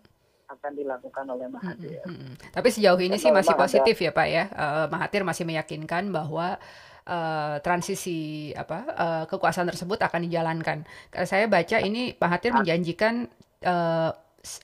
akan 0.52 0.72
dilakukan 0.76 1.24
oleh 1.28 1.46
Mahathir. 1.48 2.00
Hmm, 2.04 2.12
hmm, 2.12 2.28
hmm. 2.28 2.34
Tapi 2.52 2.68
sejauh 2.68 3.00
ini 3.00 3.16
Dan 3.16 3.22
sih 3.24 3.30
masih 3.32 3.54
positif 3.56 3.96
ada, 4.00 4.04
ya 4.04 4.10
Pak 4.12 4.28
ya. 4.28 4.44
Uh, 4.52 4.86
Mahathir 4.92 5.22
masih 5.24 5.44
meyakinkan 5.48 6.12
bahwa 6.12 6.60
uh, 7.08 7.56
transisi 7.64 8.52
apa 8.52 8.78
uh, 8.92 9.24
kekuasaan 9.28 9.68
tersebut 9.72 9.98
akan 10.04 10.20
dijalankan. 10.28 10.84
Saya 11.24 11.48
baca 11.48 11.76
ini 11.80 12.12
Mahathir 12.20 12.52
menjanjikan 12.52 13.28
uh, 13.64 14.12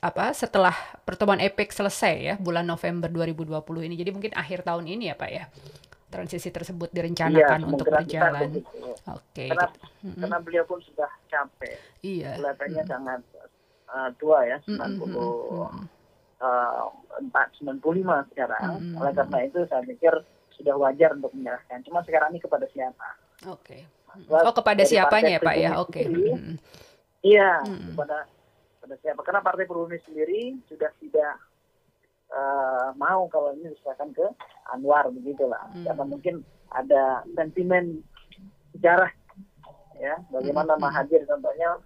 apa 0.02 0.34
setelah 0.34 0.74
pertemuan 1.06 1.38
EPEC 1.38 1.70
selesai 1.70 2.14
ya 2.18 2.34
bulan 2.36 2.66
November 2.66 3.08
2020 3.08 3.86
ini. 3.86 3.94
Jadi 3.96 4.10
mungkin 4.10 4.32
akhir 4.34 4.66
tahun 4.66 4.84
ini 4.90 5.08
ya 5.12 5.16
Pak 5.16 5.30
ya 5.30 5.46
transisi 6.08 6.48
tersebut 6.48 6.88
direncanakan 6.90 7.60
iya, 7.60 7.68
untuk 7.68 7.86
berjalan. 7.86 8.48
Oke. 8.58 8.64
Okay. 9.32 9.48
Karena, 9.52 9.68
mm-hmm. 9.68 10.20
karena 10.24 10.38
beliau 10.40 10.64
pun 10.64 10.80
sudah 10.80 11.10
capek. 11.28 11.76
Iya. 12.00 12.40
Kelihatannya 12.40 12.82
mm-hmm. 12.82 12.92
sangat 12.92 13.20
uh, 13.92 14.10
tua 14.16 14.38
ya, 14.48 14.56
90 14.64 15.04
mm-hmm. 15.04 15.84
uh, 16.40 16.86
4, 17.20 17.60
95 17.60 18.32
sekarang. 18.32 18.62
Mm-hmm. 18.80 18.98
Oleh 18.98 19.12
karena 19.12 19.38
itu 19.44 19.58
saya 19.68 19.82
pikir 19.84 20.14
sudah 20.56 20.74
wajar 20.80 21.14
untuk 21.14 21.30
menyerahkan. 21.36 21.84
Cuma 21.84 22.00
sekarang 22.02 22.34
ini 22.34 22.40
kepada 22.40 22.66
siapa? 22.72 23.08
Oke. 23.46 23.84
Okay. 23.84 24.32
Oh 24.32 24.56
kepada 24.56 24.82
siapanya 24.88 25.38
ya 25.38 25.40
Pak 25.44 25.56
ya? 25.60 25.70
Oke. 25.78 26.02
Okay. 26.02 26.04
Mm-hmm. 26.08 26.56
Iya, 27.22 27.50
mm-hmm. 27.68 27.92
kepada 27.92 28.18
kepada 28.80 28.94
siapa? 29.04 29.20
Karena 29.20 29.40
Partai 29.44 29.68
Perubahan 29.68 30.00
sendiri 30.08 30.56
sudah 30.66 30.90
tidak 30.98 31.34
uh, 32.32 32.92
mau 32.96 33.28
kalau 33.28 33.54
ini 33.56 33.72
diserahkan 33.72 34.12
ke 34.12 34.26
Anwar 34.72 35.08
begitulah 35.12 35.68
hmm. 35.72 35.84
karena 35.88 36.04
mungkin 36.04 36.34
ada 36.72 37.24
sentimen 37.32 38.04
sejarah 38.76 39.10
ya 39.98 40.14
bagaimana 40.30 40.76
hmm. 40.76 40.82
Mahathir 40.82 41.24
contohnya 41.24 41.80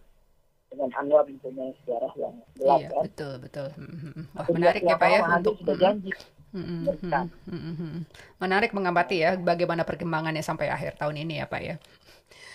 dengan 0.73 0.91
Anwar 0.97 1.29
punya 1.29 1.73
sejarah 1.85 2.13
yang 2.17 2.35
gelap 2.59 2.81
iya, 2.81 2.89
kan 2.91 3.03
betul 3.07 3.35
betul 3.41 3.69
hmm. 3.77 3.89
hmm, 3.89 4.13
hmm. 4.13 4.25
Wah, 4.35 4.47
menarik 4.51 4.83
ya 4.83 4.97
Pak 4.99 5.09
ya 5.09 5.21
untuk 5.39 5.55
sudah 5.63 5.77
janji 5.79 6.13
Hmm, 6.53 6.85
hmm, 6.85 7.25
hmm, 7.49 8.01
Menarik 8.37 8.77
mengamati 8.77 9.25
ya 9.25 9.41
bagaimana 9.41 9.89
perkembangannya 9.89 10.45
sampai 10.45 10.69
akhir 10.69 11.01
tahun 11.01 11.25
ini 11.25 11.41
ya 11.41 11.49
Pak 11.49 11.63
ya. 11.65 11.81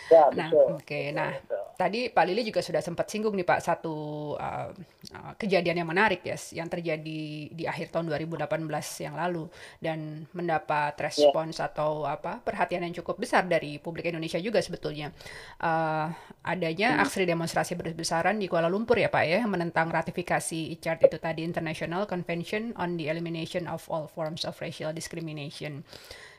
Ya, 0.07 0.31
nah, 0.31 0.49
oke. 0.51 0.83
Okay. 0.83 1.11
Nah, 1.11 1.35
betul 1.35 1.67
tadi 1.77 2.09
Pak 2.09 2.25
Lili 2.25 2.41
juga 2.49 2.65
sudah 2.65 2.81
sempat 2.81 3.05
singgung 3.07 3.37
nih 3.37 3.45
Pak 3.45 3.61
satu 3.61 3.95
uh, 4.33 4.73
uh, 5.13 5.33
kejadian 5.37 5.85
yang 5.85 5.87
menarik 5.87 6.25
ya 6.25 6.33
yang 6.57 6.65
terjadi 6.65 7.21
di 7.53 7.63
akhir 7.69 7.93
tahun 7.93 8.09
2018 8.09 8.49
yang 9.05 9.13
lalu 9.13 9.45
dan 9.77 10.25
mendapat 10.33 10.97
respons 10.97 11.61
yeah. 11.61 11.69
atau 11.69 12.09
apa 12.09 12.41
perhatian 12.41 12.81
yang 12.89 12.97
cukup 12.97 13.21
besar 13.21 13.45
dari 13.45 13.77
publik 13.77 14.09
Indonesia 14.09 14.41
juga 14.41 14.57
sebetulnya 14.59 15.13
uh, 15.61 16.09
adanya 16.41 16.97
hmm. 16.97 17.03
aksi 17.05 17.29
demonstrasi 17.29 17.77
besar-besaran 17.77 18.41
di 18.41 18.49
Kuala 18.49 18.67
Lumpur 18.67 18.97
ya 18.97 19.13
Pak 19.13 19.23
ya 19.29 19.45
menentang 19.45 19.93
ratifikasi 19.93 20.73
ICART 20.81 21.05
itu 21.05 21.21
tadi 21.21 21.45
International 21.45 22.09
Convention 22.09 22.73
on 22.81 22.97
the 22.97 23.05
Elimination 23.05 23.69
of 23.69 23.85
All 23.93 24.09
Forms 24.09 24.49
of 24.49 24.57
Racial 24.57 24.89
Discrimination 24.97 25.85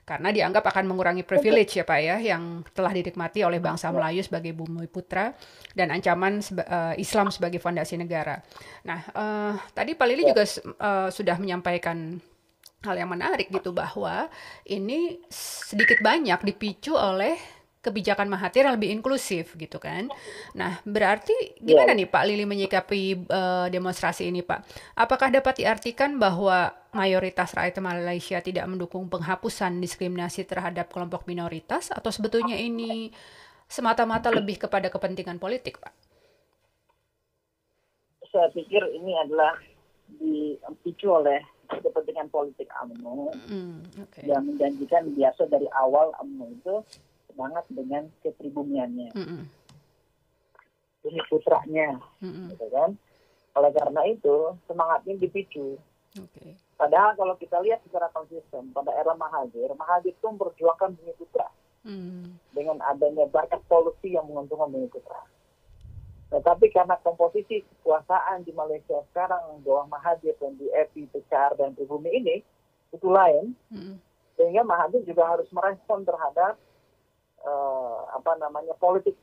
karena 0.09 0.33
dianggap 0.33 0.65
akan 0.65 0.89
mengurangi 0.89 1.21
privilege 1.21 1.77
ya 1.77 1.85
Pak 1.85 2.01
ya 2.01 2.17
yang 2.17 2.65
telah 2.73 2.89
dinikmati 2.89 3.45
oleh 3.45 3.61
bangsa 3.61 3.93
Melayu 3.93 4.25
sebagai 4.25 4.57
bumi 4.57 4.89
putra 4.89 5.37
dan 5.77 5.93
ancaman 5.93 6.41
seba 6.41 6.65
uh, 6.65 6.95
Islam 6.97 7.29
sebagai 7.29 7.61
fondasi 7.61 8.01
negara. 8.01 8.41
Nah, 8.89 9.05
uh, 9.13 9.53
tadi 9.77 9.93
Pak 9.93 10.07
Lili 10.09 10.25
juga 10.25 10.49
uh, 10.49 11.13
sudah 11.13 11.37
menyampaikan 11.37 12.17
hal 12.89 12.95
yang 12.97 13.11
menarik 13.13 13.53
gitu 13.53 13.77
bahwa 13.77 14.33
ini 14.65 15.21
sedikit 15.29 16.01
banyak 16.01 16.41
dipicu 16.47 16.97
oleh 16.97 17.58
kebijakan 17.79 18.27
Mahathir 18.27 18.67
yang 18.67 18.75
lebih 18.75 18.91
inklusif 18.91 19.55
gitu 19.55 19.79
kan. 19.79 20.11
Nah, 20.59 20.83
berarti 20.83 21.33
gimana 21.63 21.95
nih 21.95 22.11
Pak 22.11 22.25
Lili 22.27 22.45
menyikapi 22.45 23.31
uh, 23.31 23.67
demonstrasi 23.71 24.27
ini 24.27 24.43
Pak? 24.43 24.67
Apakah 24.99 25.31
dapat 25.31 25.63
diartikan 25.63 26.19
bahwa 26.19 26.75
mayoritas 26.91 27.55
rakyat 27.55 27.79
Malaysia 27.79 28.43
tidak 28.43 28.67
mendukung 28.67 29.07
penghapusan 29.07 29.79
diskriminasi 29.79 30.43
terhadap 30.43 30.91
kelompok 30.91 31.25
minoritas 31.31 31.95
atau 31.95 32.11
sebetulnya 32.11 32.59
ini 32.59 33.15
semata-mata 33.71 34.33
lebih 34.35 34.59
kepada 34.59 34.91
kepentingan 34.91 35.39
politik 35.39 35.79
Pak? 35.79 35.95
Saya 38.29 38.51
pikir 38.53 38.83
ini 38.93 39.17
adalah 39.17 39.57
dipicu 40.09 41.09
oleh 41.15 41.41
kepentingan 41.69 42.33
politik 42.33 42.69
UMNO 42.73 43.29
mm, 43.45 43.79
okay. 44.09 44.25
yang 44.25 44.41
menjanjikan 44.49 45.13
biasa 45.13 45.47
dari 45.53 45.69
awal 45.77 46.17
UMNO 46.17 46.47
itu 46.49 46.75
semangat 47.39 47.65
dengan 47.71 48.11
kepribumiannya. 48.27 49.15
Mm 49.15 49.27
-hmm. 49.31 49.43
Ini 51.07 51.21
putranya, 51.31 52.03
mm 52.19 52.27
-hmm. 52.27 52.47
gitu 52.51 52.67
kan. 52.75 52.91
Oleh 53.55 53.71
karena 53.71 54.03
itu, 54.11 54.59
semangatnya 54.67 55.15
dipicu. 55.23 55.79
Okay. 56.19 56.59
Padahal 56.75 57.15
kalau 57.15 57.39
kita 57.39 57.63
lihat 57.63 57.79
secara 57.87 58.11
konsisten, 58.11 58.75
pada 58.75 58.91
era 58.91 59.15
Mahathir, 59.15 59.71
Mahathir 59.79 60.19
itu 60.19 60.27
memperjuangkan 60.27 60.99
bumi 60.99 61.15
putra. 61.15 61.47
Mm. 61.87 62.35
Dengan 62.51 62.83
adanya 62.83 63.31
banyak 63.31 63.63
polusi 63.71 64.19
yang 64.19 64.27
menguntungkan 64.27 64.75
bumi 64.75 64.91
putra. 64.91 65.23
Tetapi 66.29 66.75
karena 66.75 66.99
komposisi 67.01 67.63
kekuasaan 67.63 68.43
di 68.43 68.51
Malaysia 68.51 68.99
sekarang 69.15 69.63
bahwa 69.63 69.95
Mahathir 69.95 70.35
dan 70.43 70.59
di 70.59 70.67
EPI, 70.75 71.07
PCR, 71.15 71.55
dan 71.55 71.73
pribumi 71.79 72.11
ini 72.19 72.37
itu 72.91 73.07
lain, 73.07 73.55
mm. 73.71 73.95
sehingga 74.35 74.67
Mahathir 74.67 75.07
juga 75.07 75.39
harus 75.39 75.47
merespon 75.55 76.03
terhadap 76.03 76.59
uh, 77.45 78.09
apa 78.15 78.39
namanya 78.41 78.73
politik 78.79 79.19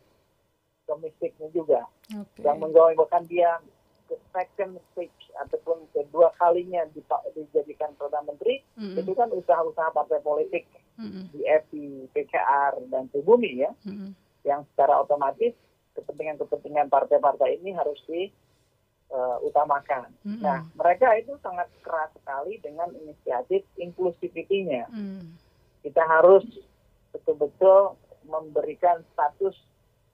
domestiknya 0.85 1.49
juga 1.49 1.81
okay. 2.13 2.45
yang 2.45 2.61
menggolongkan 2.61 3.25
dia 3.25 3.57
ke 4.05 4.15
second 4.29 4.77
stage 4.93 5.33
ataupun 5.41 5.89
kedua 5.91 6.29
kalinya 6.37 6.85
dijadikan 7.33 7.97
perdana 7.97 8.29
menteri 8.29 8.61
mm-hmm. 8.77 9.01
itu 9.01 9.11
kan 9.17 9.29
usaha-usaha 9.33 9.89
partai 9.91 10.21
politik 10.21 10.69
mm-hmm. 11.01 11.33
di 11.33 11.41
FI, 11.41 11.85
PKR 12.13 12.85
dan 12.93 13.09
Pribumi 13.09 13.65
ya 13.65 13.73
mm-hmm. 13.73 14.13
yang 14.45 14.61
secara 14.73 15.01
otomatis 15.01 15.57
kepentingan-kepentingan 15.97 16.91
partai-partai 16.91 17.63
ini 17.63 17.71
harus 17.73 17.97
diutamakan. 18.05 20.11
Uh, 20.21 20.27
mm-hmm. 20.27 20.43
Nah 20.43 20.59
mereka 20.77 21.17
itu 21.17 21.33
sangat 21.41 21.65
keras 21.81 22.13
sekali 22.13 22.61
dengan 22.61 22.93
inisiatif 22.93 23.65
inklusivitinya. 23.79 24.85
Mm. 24.91 25.33
Kita 25.81 26.03
harus 26.05 26.45
betul-betul 27.15 27.95
memberikan 28.25 29.05
status 29.13 29.55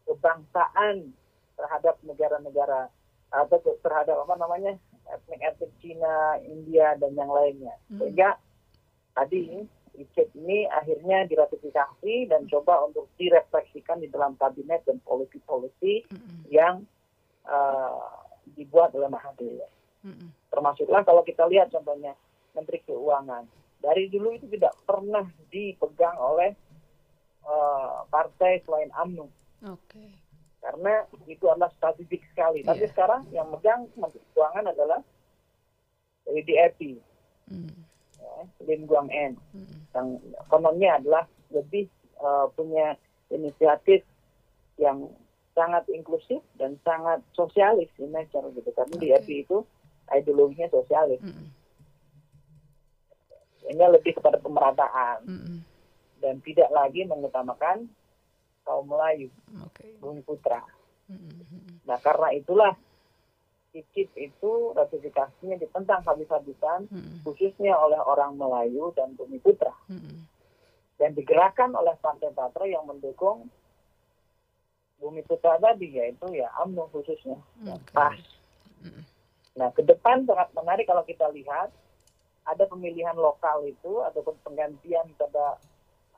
kebangsaan 0.06 1.16
terhadap 1.56 1.96
negara-negara 2.04 2.90
atau 3.32 3.58
terhadap 3.80 4.28
apa 4.28 4.36
namanya 4.36 4.74
etnik-etnik 5.08 5.72
Cina, 5.80 6.40
India 6.44 6.96
dan 7.00 7.16
yang 7.16 7.32
lainnya. 7.32 7.76
Hmm. 7.88 8.00
Sehingga 8.00 8.36
tadi 9.16 9.64
ICET 9.92 10.32
ini 10.40 10.68
akhirnya 10.72 11.28
diratifikasi 11.28 12.32
dan 12.32 12.48
coba 12.48 12.88
untuk 12.88 13.12
direfleksikan 13.20 14.00
di 14.00 14.08
dalam 14.08 14.40
kabinet 14.40 14.84
dan 14.88 15.04
polisi-polisi 15.04 16.08
hmm. 16.08 16.48
yang 16.48 16.84
uh, 17.48 18.08
dibuat 18.56 18.96
oleh 18.96 19.12
Mahathir. 19.12 19.68
Hmm. 20.02 20.32
Termasuklah 20.50 21.04
kalau 21.04 21.22
kita 21.24 21.46
lihat 21.48 21.70
contohnya 21.72 22.16
Menteri 22.56 22.84
Keuangan. 22.84 23.48
Dari 23.82 24.14
dulu 24.14 24.38
itu 24.38 24.46
tidak 24.46 24.78
pernah 24.86 25.26
dipegang 25.50 26.14
oleh 26.22 26.54
uh, 27.52 28.08
partai 28.08 28.64
selain 28.64 28.90
AMNO. 28.96 29.28
Oke. 29.68 29.76
Okay. 29.92 30.10
Karena 30.62 31.04
itu 31.26 31.46
adalah 31.50 31.74
strategik 31.76 32.22
sekali. 32.32 32.62
Yeah. 32.62 32.70
Tapi 32.72 32.86
sekarang 32.94 33.22
yang 33.34 33.50
megang 33.50 33.90
Menteri 33.98 34.24
Keuangan 34.32 34.66
adalah 34.72 35.00
DAP, 36.32 36.80
mm. 37.50 37.74
ya, 38.22 38.34
Lin 38.64 38.86
Guang 38.86 39.10
En, 39.10 39.36
mm. 39.52 39.92
yang 39.98 40.08
kononnya 40.48 41.02
adalah 41.02 41.26
lebih 41.50 41.90
uh, 42.22 42.48
punya 42.54 42.96
inisiatif 43.34 44.06
yang 44.80 45.10
sangat 45.52 45.84
inklusif 45.92 46.40
dan 46.56 46.80
sangat 46.86 47.20
sosialis 47.36 47.90
in 48.00 48.14
nature 48.14 48.46
gitu. 48.54 48.70
Karena 48.72 48.96
okay. 48.96 49.10
DAP 49.12 49.30
itu 49.50 49.58
ideologinya 50.14 50.70
sosialis. 50.70 51.20
Mm. 51.26 51.50
Ini 53.76 53.86
lebih 53.98 54.22
kepada 54.22 54.38
pemerataan. 54.38 55.26
Mm 55.26 55.71
dan 56.22 56.40
tidak 56.46 56.70
lagi 56.70 57.04
mengutamakan 57.04 57.90
kaum 58.62 58.86
Melayu, 58.86 59.28
okay. 59.66 59.98
bumi 59.98 60.22
putra. 60.22 60.62
Mm-hmm. 61.10 61.84
Nah 61.90 61.98
karena 61.98 62.30
itulah 62.38 62.74
ICIP 63.72 64.32
itu 64.32 64.76
ratifikasinya 64.78 65.58
ditentang 65.58 66.06
habis-habisan, 66.06 66.88
mm-hmm. 66.88 67.26
khususnya 67.26 67.74
oleh 67.74 67.98
orang 67.98 68.38
Melayu 68.38 68.94
dan 68.94 69.18
bumi 69.18 69.42
putra. 69.42 69.74
Mm-hmm. 69.90 70.18
Dan 71.02 71.18
digerakkan 71.18 71.74
oleh 71.74 71.98
partai-partai 71.98 72.78
yang 72.78 72.86
mendukung 72.86 73.50
bumi 75.02 75.26
putra 75.26 75.58
tadi, 75.58 75.98
yaitu 75.98 76.30
ya 76.38 76.54
UMNO 76.62 76.94
khususnya, 76.94 77.42
okay. 77.66 77.96
PAS. 77.98 78.22
Mm-hmm. 78.86 79.04
Nah 79.58 79.70
ke 79.74 79.82
depan 79.82 80.24
sangat 80.30 80.54
menarik 80.54 80.86
kalau 80.86 81.02
kita 81.02 81.26
lihat 81.34 81.74
ada 82.46 82.64
pemilihan 82.66 83.16
lokal 83.18 83.66
itu 83.66 84.02
ataupun 84.06 84.36
penggantian 84.46 85.06
pada 85.18 85.58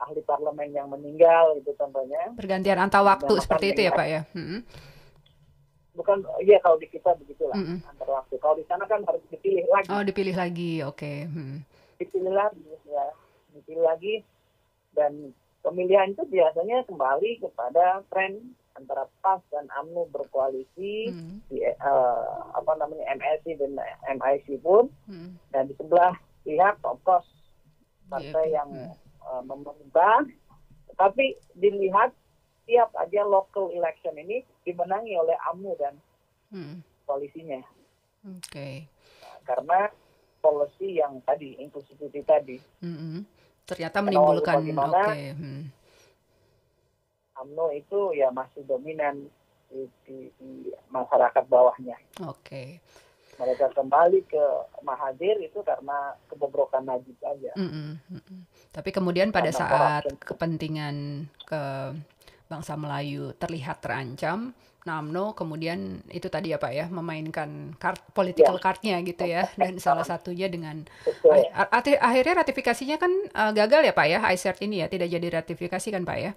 ahli 0.02 0.22
parlemen 0.26 0.70
yang 0.74 0.90
meninggal 0.90 1.58
itu 1.58 1.72
contohnya. 1.78 2.34
Pergantian 2.34 2.80
antar 2.82 3.06
waktu 3.06 3.34
seperti 3.40 3.66
itu 3.76 3.82
ya 3.88 3.92
Pak 3.94 4.08
ya. 4.08 4.22
Hmm. 4.34 4.62
Bukan, 5.94 6.26
iya 6.42 6.58
kalau 6.58 6.82
di 6.82 6.90
kita 6.90 7.14
begitulah 7.22 7.54
hmm. 7.54 7.86
antar 7.86 8.10
waktu. 8.10 8.36
Kalau 8.42 8.56
di 8.58 8.66
sana 8.66 8.84
kan 8.90 9.06
harus 9.06 9.22
dipilih 9.30 9.66
lagi. 9.70 9.90
Oh 9.94 10.02
dipilih 10.02 10.36
lagi, 10.36 10.82
oke. 10.82 10.98
Okay. 10.98 11.18
Hmm. 11.30 11.62
Dipilih 12.02 12.34
lagi, 12.34 12.66
ya, 12.90 13.06
dipilih 13.54 13.86
lagi 13.86 14.16
dan 14.98 15.32
pemilihan 15.62 16.12
itu 16.12 16.26
biasanya 16.28 16.84
kembali 16.90 17.40
kepada 17.40 18.02
tren 18.10 18.58
antara 18.74 19.06
PAS 19.22 19.46
dan 19.54 19.70
AMNO 19.70 20.10
berkoalisi 20.10 21.14
hmm. 21.14 21.46
di 21.46 21.62
uh, 21.62 22.58
apa 22.58 22.74
namanya 22.82 23.06
MSI 23.14 23.62
dan 23.62 23.78
MIC 24.18 24.66
pun 24.66 24.90
hmm. 25.06 25.38
dan 25.54 25.70
di 25.70 25.78
sebelah 25.78 26.18
pihak 26.42 26.82
of 26.82 26.98
course 27.06 27.30
partai 28.10 28.50
yeah. 28.50 28.66
yang 28.66 28.70
hmm 28.74 29.03
uh, 29.30 29.44
mengubah, 29.46 30.28
tapi 30.96 31.38
dilihat 31.58 32.14
tiap 32.64 32.96
aja 32.96 33.28
local 33.28 33.72
election 33.76 34.16
ini 34.16 34.44
dimenangi 34.64 35.14
oleh 35.20 35.36
AMNO 35.52 35.74
dan 35.76 35.94
hmm. 36.56 36.76
koalisinya. 37.04 37.60
Oke. 38.24 38.40
Okay. 38.48 38.76
Nah, 39.20 39.38
karena 39.44 39.80
policy 40.40 41.00
yang 41.00 41.20
tadi 41.28 41.60
inclusivity 41.60 42.24
tadi. 42.24 42.58
Hmm. 42.80 43.28
Ternyata 43.68 44.00
menimbulkan 44.00 44.64
oke. 44.64 44.96
Okay. 44.96 45.36
Hmm. 45.36 45.64
AMNO 47.44 47.66
itu 47.76 48.00
ya 48.16 48.32
masih 48.32 48.64
dominan 48.64 49.28
di, 49.68 49.90
di, 50.08 50.18
di 50.40 50.72
masyarakat 50.94 51.44
bawahnya. 51.50 51.98
Oke. 52.24 52.30
Okay 52.48 52.68
mereka 53.40 53.66
kembali 53.74 54.20
ke 54.30 54.46
Mahathir 54.86 55.38
itu 55.42 55.60
karena 55.66 56.14
kebobrokan 56.30 56.86
Najib 56.86 57.18
saja. 57.18 57.52
Mm 57.58 57.70
-mm, 57.70 58.40
Tapi 58.74 58.90
kemudian 58.90 59.30
pada 59.30 59.54
saat 59.54 60.02
corruption. 60.10 60.26
kepentingan 60.26 60.96
ke 61.46 61.64
bangsa 62.50 62.74
Melayu 62.74 63.38
terlihat 63.38 63.86
terancam, 63.86 64.58
Namno 64.84 65.32
kemudian 65.32 66.04
itu 66.12 66.28
tadi 66.28 66.52
ya 66.52 66.60
Pak 66.60 66.72
ya 66.76 66.86
memainkan 66.92 67.72
kart 67.80 68.04
political 68.12 68.60
ya. 68.60 68.62
cardnya 68.62 68.96
gitu 69.08 69.24
ya 69.24 69.48
dan 69.56 69.80
salah 69.80 70.04
satunya 70.04 70.52
dengan 70.52 70.84
akhirnya 72.04 72.44
ratifikasinya 72.44 73.00
kan 73.00 73.12
uh, 73.32 73.52
gagal 73.56 73.88
ya 73.88 73.94
Pak 73.96 74.08
ya 74.12 74.20
ICERT 74.36 74.60
ini 74.68 74.84
ya 74.84 74.92
tidak 74.92 75.08
jadi 75.08 75.28
ratifikasi 75.40 75.88
kan 75.88 76.04
Pak 76.04 76.18
ya? 76.20 76.32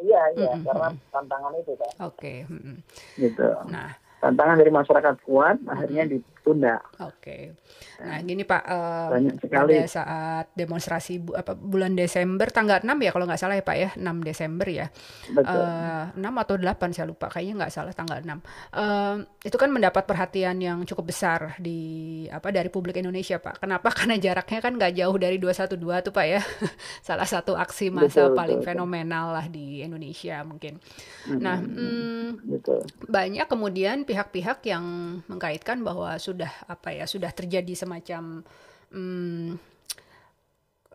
Iya, 0.00 0.22
iya, 0.32 0.48
mm 0.48 0.56
-hmm. 0.56 0.64
karena 0.64 0.88
tantangan 1.12 1.52
itu 1.60 1.72
kan. 1.76 1.90
Oke. 2.08 2.16
Okay. 2.16 2.36
Mm 2.48 2.60
-hmm. 2.64 2.76
Gitu. 3.20 3.48
Nah, 3.68 3.88
tantangan 4.24 4.56
dari 4.56 4.72
masyarakat 4.72 5.14
kuat, 5.28 5.56
akhirnya 5.68 6.08
ditunda. 6.50 6.82
Oke. 7.06 7.14
Okay. 7.22 7.42
Nah, 8.00 8.18
gini 8.24 8.42
Pak, 8.42 8.62
uh, 8.64 9.08
pada 9.46 9.78
saat 9.86 10.46
demonstrasi 10.56 11.22
bu, 11.22 11.36
apa, 11.36 11.54
bulan 11.54 11.94
Desember 11.94 12.48
tanggal 12.50 12.82
6 12.82 12.90
ya 12.96 13.10
kalau 13.12 13.26
nggak 13.28 13.40
salah 13.40 13.54
ya 13.54 13.64
Pak 13.64 13.76
ya, 13.76 13.90
6 13.94 14.26
Desember 14.26 14.66
ya. 14.66 14.86
Betul. 15.30 15.62
Uh, 15.62 16.10
eh, 16.16 16.26
6 16.26 16.42
atau 16.42 16.54
8 16.58 16.96
saya 16.96 17.06
lupa, 17.06 17.26
kayaknya 17.30 17.54
nggak 17.64 17.72
salah 17.72 17.92
tanggal 17.94 18.18
6. 18.18 18.40
Uh, 18.72 19.16
itu 19.44 19.56
kan 19.60 19.70
mendapat 19.70 20.04
perhatian 20.08 20.56
yang 20.58 20.78
cukup 20.88 21.12
besar 21.12 21.54
di 21.60 22.24
apa 22.32 22.50
dari 22.50 22.72
publik 22.72 22.98
Indonesia 22.98 23.38
Pak. 23.38 23.62
Kenapa? 23.62 23.92
Karena 23.96 24.16
jaraknya 24.16 24.60
kan 24.64 24.72
nggak 24.74 24.92
jauh 24.96 25.16
dari 25.20 25.36
212 25.38 26.06
tuh 26.10 26.12
Pak 26.16 26.26
ya. 26.26 26.40
salah 27.08 27.28
satu 27.28 27.54
aksi 27.54 27.92
massa 27.92 28.26
betul, 28.26 28.36
paling 28.36 28.60
betul, 28.64 28.68
fenomenal 28.72 29.26
lah 29.36 29.46
di 29.46 29.84
Indonesia 29.84 30.42
mungkin. 30.42 30.80
Mm-hmm. 30.80 31.40
Nah, 31.40 31.58
mm, 31.60 32.28
betul. 32.48 32.80
banyak 33.06 33.46
kemudian 33.46 34.08
pihak-pihak 34.08 34.64
yang 34.64 34.84
mengkaitkan 35.28 35.84
bahwa 35.84 36.16
sudah 36.16 36.39
apa 36.48 36.96
ya, 36.96 37.04
sudah 37.04 37.28
terjadi 37.34 37.74
semacam 37.76 38.40
hmm, 38.94 39.58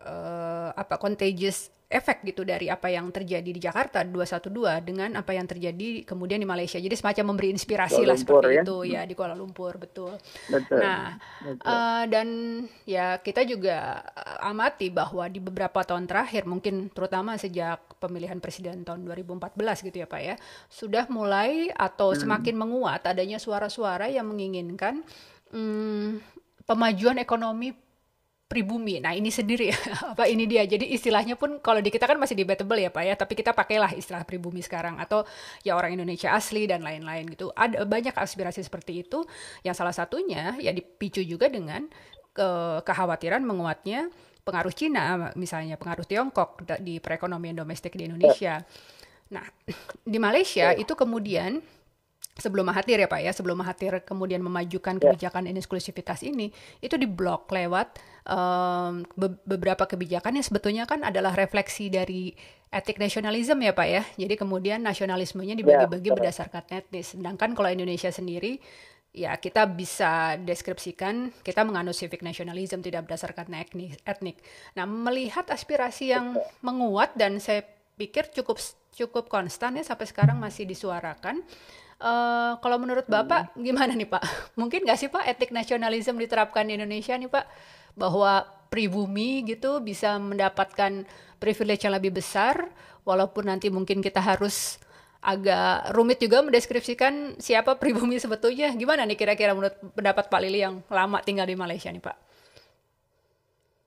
uh, 0.02 0.70
apa 0.74 0.94
contagious 0.98 1.70
efek 1.86 2.26
gitu 2.26 2.42
dari 2.42 2.66
apa 2.66 2.90
yang 2.90 3.06
terjadi 3.14 3.46
di 3.46 3.62
Jakarta 3.62 4.02
212 4.02 4.50
dengan 4.82 5.14
apa 5.14 5.30
yang 5.30 5.46
terjadi 5.46 6.02
kemudian 6.02 6.42
di 6.42 6.48
Malaysia. 6.48 6.82
Jadi 6.82 6.90
semacam 6.98 7.34
memberi 7.34 7.54
inspirasi 7.54 8.02
Kuala 8.02 8.10
lah 8.10 8.16
Lumpur, 8.18 8.42
seperti 8.42 8.50
ya? 8.58 8.62
itu 8.66 8.76
ya 8.90 9.02
di 9.06 9.14
Kuala 9.14 9.34
Lumpur 9.38 9.72
betul. 9.78 10.18
betul. 10.50 10.82
Nah 10.82 11.14
betul. 11.46 11.62
Uh, 11.62 12.04
dan 12.10 12.28
ya 12.82 13.22
kita 13.22 13.46
juga 13.46 14.02
amati 14.42 14.90
bahwa 14.90 15.30
di 15.30 15.38
beberapa 15.38 15.78
tahun 15.86 16.10
terakhir 16.10 16.42
mungkin 16.50 16.90
terutama 16.90 17.38
sejak 17.38 17.78
pemilihan 18.02 18.42
presiden 18.42 18.82
tahun 18.82 19.06
2014 19.06 19.86
gitu 19.86 20.02
ya 20.02 20.10
Pak 20.10 20.22
ya 20.26 20.34
sudah 20.66 21.06
mulai 21.06 21.70
atau 21.70 22.10
hmm. 22.10 22.18
semakin 22.18 22.54
menguat 22.58 23.06
adanya 23.06 23.38
suara-suara 23.38 24.10
yang 24.10 24.26
menginginkan 24.26 25.06
hmm, 25.56 26.20
pemajuan 26.68 27.16
ekonomi 27.16 27.72
pribumi. 28.46 29.02
Nah 29.02 29.10
ini 29.16 29.32
sendiri 29.32 29.74
ya, 29.74 29.78
apa 30.14 30.30
ini 30.30 30.46
dia. 30.46 30.62
Jadi 30.62 30.94
istilahnya 30.94 31.34
pun 31.34 31.58
kalau 31.58 31.82
di 31.82 31.90
kita 31.90 32.06
kan 32.06 32.14
masih 32.20 32.38
debatable 32.38 32.78
ya 32.78 32.92
Pak 32.92 33.02
ya, 33.02 33.14
tapi 33.18 33.34
kita 33.34 33.50
pakailah 33.50 33.96
istilah 33.96 34.22
pribumi 34.22 34.62
sekarang 34.62 35.02
atau 35.02 35.26
ya 35.66 35.74
orang 35.74 35.98
Indonesia 35.98 36.30
asli 36.30 36.70
dan 36.70 36.84
lain-lain 36.86 37.26
gitu. 37.32 37.50
Ada 37.56 37.82
banyak 37.82 38.14
aspirasi 38.14 38.62
seperti 38.62 39.02
itu 39.02 39.26
yang 39.66 39.74
salah 39.74 39.96
satunya 39.96 40.54
ya 40.62 40.70
dipicu 40.70 41.24
juga 41.26 41.50
dengan 41.50 41.90
ke 42.36 42.48
kekhawatiran 42.84 43.40
menguatnya 43.42 44.12
pengaruh 44.46 44.70
Cina 44.70 45.34
misalnya 45.34 45.74
pengaruh 45.74 46.06
Tiongkok 46.06 46.62
di 46.78 47.02
perekonomian 47.02 47.58
domestik 47.58 47.98
di 47.98 48.06
Indonesia. 48.06 48.62
Nah, 49.34 49.42
di 50.12 50.18
Malaysia 50.22 50.70
itu 50.70 50.94
kemudian 50.94 51.58
sebelum 52.36 52.68
Mahathir 52.68 53.00
ya 53.00 53.08
Pak 53.08 53.20
ya, 53.24 53.32
sebelum 53.32 53.56
Mahathir 53.64 54.04
kemudian 54.04 54.44
memajukan 54.44 55.00
ya. 55.00 55.02
kebijakan 55.08 55.48
inklusivitas 55.48 56.20
ini, 56.20 56.52
itu 56.84 56.94
diblok 57.00 57.48
lewat 57.48 57.96
um, 58.28 59.02
be 59.16 59.32
beberapa 59.48 59.88
kebijakan 59.88 60.36
yang 60.36 60.46
sebetulnya 60.46 60.84
kan 60.84 61.00
adalah 61.02 61.32
refleksi 61.32 61.88
dari 61.88 62.36
etik 62.68 63.00
nasionalisme 63.00 63.56
ya 63.64 63.72
Pak 63.72 63.88
ya. 63.88 64.02
Jadi 64.20 64.34
kemudian 64.36 64.84
nasionalismenya 64.84 65.56
dibagi-bagi 65.56 66.12
ya, 66.12 66.14
berdasarkan 66.14 66.64
etnis. 66.68 67.16
Sedangkan 67.16 67.56
kalau 67.56 67.72
Indonesia 67.72 68.12
sendiri 68.12 68.60
ya 69.16 69.32
kita 69.40 69.64
bisa 69.64 70.36
deskripsikan 70.36 71.32
kita 71.40 71.64
menganut 71.64 71.96
civic 71.96 72.20
nationalism 72.20 72.84
tidak 72.84 73.08
berdasarkan 73.08 73.48
etnik. 73.56 73.96
etnik. 74.04 74.36
Nah, 74.76 74.84
melihat 74.84 75.48
aspirasi 75.48 76.12
yang 76.12 76.36
menguat 76.60 77.16
dan 77.16 77.40
saya 77.40 77.64
pikir 77.96 78.28
cukup 78.28 78.60
cukup 78.92 79.32
konstan 79.32 79.80
ya 79.80 79.84
sampai 79.84 80.04
sekarang 80.04 80.36
masih 80.36 80.68
disuarakan 80.68 81.40
Uh, 81.96 82.60
kalau 82.60 82.76
menurut 82.76 83.08
Bapak 83.08 83.56
hmm. 83.56 83.64
gimana 83.64 83.96
nih 83.96 84.08
Pak? 84.08 84.22
Mungkin 84.60 84.84
nggak 84.84 84.98
sih 85.00 85.08
Pak 85.08 85.24
etik 85.24 85.50
nasionalisme 85.52 86.20
diterapkan 86.20 86.68
di 86.68 86.76
Indonesia 86.76 87.16
nih 87.16 87.30
Pak? 87.32 87.44
Bahwa 87.96 88.44
pribumi 88.68 89.40
gitu 89.48 89.80
bisa 89.80 90.20
mendapatkan 90.20 91.08
privilege 91.40 91.88
yang 91.88 91.96
lebih 91.96 92.12
besar 92.20 92.68
walaupun 93.08 93.48
nanti 93.48 93.72
mungkin 93.72 94.04
kita 94.04 94.20
harus 94.20 94.76
agak 95.24 95.96
rumit 95.96 96.20
juga 96.20 96.44
mendeskripsikan 96.44 97.40
siapa 97.40 97.80
pribumi 97.80 98.20
sebetulnya. 98.24 98.76
Gimana 98.76 99.08
nih 99.08 99.16
kira-kira 99.16 99.56
menurut 99.56 99.80
pendapat 99.96 100.28
Pak 100.28 100.40
Lili 100.44 100.60
yang 100.60 100.84
lama 100.92 101.24
tinggal 101.24 101.48
di 101.48 101.56
Malaysia 101.56 101.88
nih 101.88 102.04
Pak? 102.04 102.16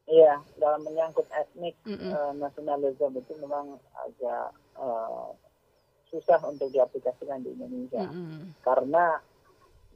Iya, 0.09 0.41
dalam 0.57 0.81
menyangkut 0.81 1.29
etnik 1.29 1.77
mm 1.85 1.93
-mm. 1.93 2.09
Uh, 2.09 2.33
nasionalisme 2.41 3.13
itu 3.13 3.33
memang 3.37 3.77
agak 3.93 4.49
uh, 4.81 5.29
susah 6.09 6.41
untuk 6.45 6.73
diaplikasikan 6.73 7.45
di 7.45 7.53
Indonesia. 7.53 8.05
Mm 8.09 8.25
-hmm. 8.25 8.43
karena 8.65 9.21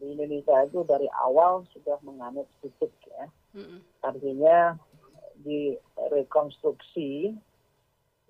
di 0.02 0.13
Indonesia 0.13 0.65
itu 0.65 0.82
dari 0.86 1.08
awal 1.10 1.65
sudah 1.73 1.97
menganut 2.06 2.47
fisik 2.62 2.93
ya. 3.10 3.26
Mm 3.54 3.63
-hmm. 3.65 3.80
artinya 4.02 4.78
direkonstruksi 5.43 7.36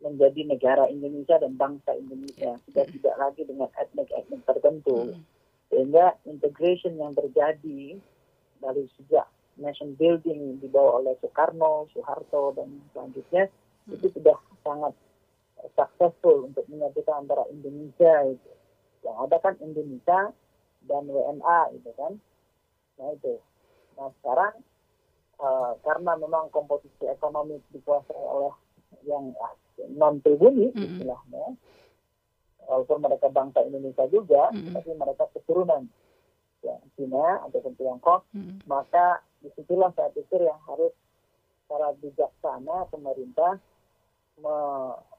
menjadi 0.04 0.42
negara 0.44 0.92
Indonesia 0.92 1.40
dan 1.40 1.56
bangsa 1.56 1.96
Indonesia 1.96 2.60
sudah 2.68 2.84
mm 2.84 2.94
tidak 3.00 3.16
lagi 3.18 3.42
dengan 3.48 3.70
etnik-etnik 3.80 4.42
tertentu. 4.44 5.16
Mm 5.16 5.24
sehingga 5.74 6.14
integration 6.30 7.02
yang 7.02 7.18
terjadi 7.18 7.98
dari 8.62 8.84
sejak 8.94 9.26
nation 9.58 9.98
building 9.98 10.62
dibawa 10.62 11.02
oleh 11.02 11.18
Soekarno, 11.18 11.90
Soeharto 11.90 12.54
dan 12.54 12.78
selanjutnya 12.94 13.50
mm 13.50 13.96
itu 13.96 14.08
sudah 14.14 14.38
sangat 14.62 14.94
successful 15.72 16.52
untuk 16.52 16.68
menyatukan 16.68 17.24
antara 17.24 17.44
Indonesia 17.48 18.28
itu. 18.28 18.52
Yang 19.04 19.18
ada 19.30 19.38
kan 19.40 19.56
Indonesia 19.64 20.20
dan 20.84 21.04
WNA 21.08 21.60
itu 21.80 21.90
kan. 21.96 22.14
Nah 23.00 23.10
itu. 23.16 23.36
Nah 23.96 24.10
sekarang 24.20 24.54
uh, 25.40 25.72
karena 25.84 26.12
memang 26.20 26.52
komposisi 26.52 27.08
ekonomi 27.08 27.60
dikuasai 27.72 28.16
oleh 28.16 28.54
yang 29.08 29.32
non 29.96 30.20
pribumi 30.24 30.72
mm 30.72 30.76
-hmm. 30.76 30.86
istilahnya, 30.86 31.46
walaupun 32.70 33.00
mereka 33.04 33.28
bangsa 33.28 33.66
Indonesia 33.68 34.06
juga, 34.08 34.54
mm 34.54 34.60
-hmm. 34.60 34.74
tapi 34.80 34.92
mereka 34.96 35.24
keturunan 35.36 35.84
ya, 36.64 36.76
Cina 36.96 37.44
ataupun 37.50 37.74
Tiongkok, 37.76 38.22
mm 38.32 38.40
-hmm. 38.40 38.58
maka 38.70 39.20
di 39.44 39.52
situlah 39.60 39.92
saya 39.98 40.08
pikir 40.16 40.40
yang 40.40 40.60
harus 40.64 40.94
secara 41.64 41.92
bijaksana 42.00 42.88
pemerintah 42.88 43.60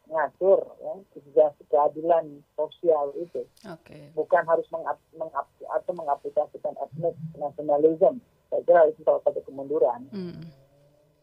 mengatur 0.08 0.60
ya 0.80 0.94
keadilan 1.72 2.44
sosial 2.54 3.10
itu 3.16 3.42
okay. 3.64 4.12
bukan 4.12 4.44
harus 4.44 4.66
mengap, 4.68 5.00
mengap, 5.16 5.46
atau 5.80 5.92
mengaplikasikan 5.96 6.76
etnik 6.78 7.16
nasionalisme 7.40 8.20
saya 8.52 8.62
kira 8.68 8.80
itu 8.92 9.00
salah 9.02 9.22
satu 9.24 9.40
kemunduran 9.48 10.06
mm. 10.12 10.44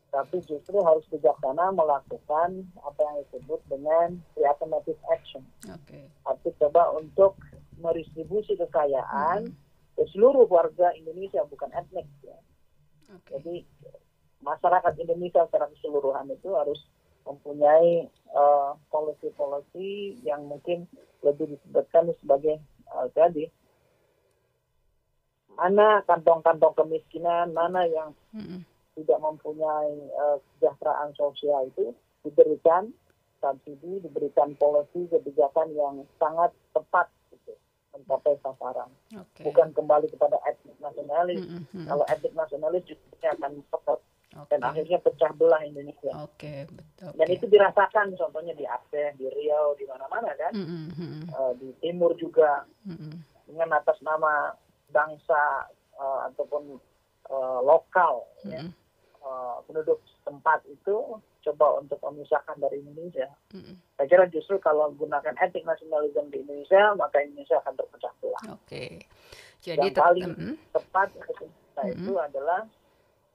tapi 0.10 0.41
justru 0.44 0.82
harus 0.82 1.06
bijaksana 1.13 1.72
melakukan 1.72 2.65
apa 2.82 3.00
yang 3.00 3.15
disebut 3.26 3.60
dengan 3.70 4.08
reaffirmative 4.36 5.00
action 5.13 5.46
okay. 5.70 6.10
arti 6.26 6.50
coba 6.58 6.91
untuk 6.98 7.38
meristribusi 7.80 8.58
kekayaan 8.58 9.54
mm. 9.54 9.56
ke 9.96 10.04
seluruh 10.12 10.50
warga 10.50 10.91
Indonesia 10.98 11.46
bukan 11.48 11.70
etnik 11.78 12.10
ya. 12.26 12.38
okay. 13.13 13.39
jadi 13.39 13.56
masyarakat 14.41 14.94
Indonesia 14.98 15.46
secara 15.46 15.70
keseluruhan 15.70 16.28
itu 16.34 16.50
harus 16.58 16.82
mempunyai 17.26 18.10
uh, 18.34 18.74
policy-policy 18.90 20.22
yang 20.26 20.46
mungkin 20.48 20.90
lebih 21.22 21.54
disebutkan 21.58 22.10
sebagai 22.22 22.58
uh, 22.90 23.08
tadi 23.14 23.48
mana 25.56 26.02
kantong-kantong 26.08 26.74
kemiskinan, 26.74 27.54
mana 27.54 27.86
yang 27.86 28.16
mm-hmm. 28.34 28.66
tidak 28.98 29.20
mempunyai 29.20 29.94
uh, 30.16 30.38
kesejahteraan 30.40 31.12
sosial 31.14 31.70
itu 31.70 31.94
diberikan 32.26 32.90
subsidi, 33.42 34.02
diberikan 34.02 34.54
policy 34.58 35.10
kebijakan 35.10 35.74
yang 35.74 35.96
sangat 36.22 36.54
tepat 36.72 37.10
gitu, 37.34 37.54
mencapai 37.94 38.38
sasaran. 38.42 38.90
Okay. 39.12 39.44
Bukan 39.50 39.74
kembali 39.74 40.08
kepada 40.10 40.38
etnik 40.48 40.78
nasionalis. 40.80 41.42
Mm-hmm. 41.42 41.86
Kalau 41.90 42.06
etnik 42.08 42.34
nasionalis 42.34 42.84
justru 42.88 43.14
akan 43.22 43.62
tetap 43.62 44.00
Okay. 44.32 44.56
Dan 44.56 44.63
akhirnya 44.63 44.98
pecah 45.04 45.32
belah 45.36 45.60
Indonesia. 45.67 46.12
Oke, 46.24 46.39
okay, 46.39 46.60
betul. 46.72 47.12
Dan 47.20 47.28
itu 47.28 47.46
dirasakan 47.52 48.15
contohnya 48.15 48.56
di 48.56 48.63
Aceh, 48.63 49.20
di 49.20 49.28
Riau, 49.28 49.76
di 49.76 49.84
mana-mana 49.84 50.32
kan. 50.39 50.56
Mm 50.56 50.88
-hmm. 50.96 51.22
uh, 51.36 51.54
di 51.60 51.76
Timur 51.84 52.15
juga 52.15 52.63
mm 52.88 52.96
-hmm. 52.96 53.13
dengan 53.52 53.76
atas 53.76 54.00
nama 54.00 54.56
bangsa 54.88 55.67
uh, 56.00 56.32
ataupun 56.32 56.80
uh, 57.28 57.60
lokal 57.60 58.24
mm 58.24 58.48
-hmm. 58.48 58.52
ya. 58.56 58.62
Uh, 59.22 59.62
penduduk 59.70 60.02
tempat 60.26 60.63
itu 60.65 61.20
coba 61.44 61.84
untuk 61.84 62.00
memisahkan 62.00 62.56
dari 62.56 62.80
Indonesia. 62.80 63.28
Mm 63.52 63.60
-hmm. 63.60 63.76
Saya 64.00 64.08
kira 64.08 64.26
justru 64.32 64.56
kalau 64.63 64.96
gunakan 64.96 65.36
etik 65.44 65.67
nasionalisme 65.67 66.32
di 66.32 66.39
Indonesia, 66.39 66.96
maka 66.96 67.20
Indonesia 67.20 67.60
akan 67.60 67.74
terpecah 67.76 68.13
belah. 68.24 68.44
Oke. 68.56 68.63
Okay. 68.63 68.91
Jadi 69.60 69.91
yang 69.91 70.00
paling 70.00 70.32
mm 70.32 70.39
-hmm. 70.39 70.56
tepat 70.72 71.12
mm 71.12 71.20
-hmm. 71.20 71.91
itu 71.91 72.13
adalah 72.15 72.63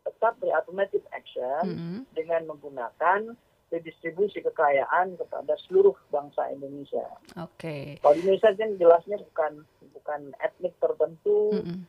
tetap 0.06 0.38
affirmative 0.38 1.02
action 1.10 1.62
mm 1.66 1.74
-hmm. 1.74 2.00
dengan 2.14 2.46
menggunakan 2.46 3.34
redistribusi 3.74 4.46
kekayaan 4.46 5.18
kepada 5.18 5.58
seluruh 5.66 5.98
bangsa 6.14 6.46
Indonesia. 6.54 7.02
Oke. 7.42 7.58
Okay. 7.58 7.82
Kalau 7.98 8.14
Indonesia 8.14 8.50
kan 8.54 8.70
jelasnya 8.78 9.18
bukan 9.26 9.52
bukan 9.90 10.20
etnik 10.38 10.74
tertentu 10.78 11.50
mm 11.50 11.62
-mm. 11.66 11.80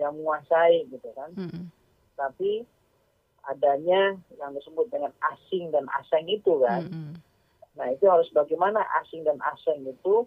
yang 0.00 0.16
menguasai 0.16 0.88
gitu 0.88 1.08
kan, 1.12 1.30
mm 1.36 1.48
-mm. 1.52 1.64
tapi 2.16 2.64
adanya 3.46 4.16
yang 4.40 4.50
disebut 4.56 4.88
dengan 4.88 5.12
asing 5.36 5.68
dan 5.70 5.84
asing 6.00 6.24
itu 6.32 6.56
kan. 6.64 6.88
Mm 6.88 7.12
-mm. 7.12 7.14
Nah 7.76 7.86
itu 7.92 8.08
harus 8.08 8.32
bagaimana 8.32 8.80
asing 9.04 9.20
dan 9.28 9.36
asing 9.52 9.84
itu 9.84 10.24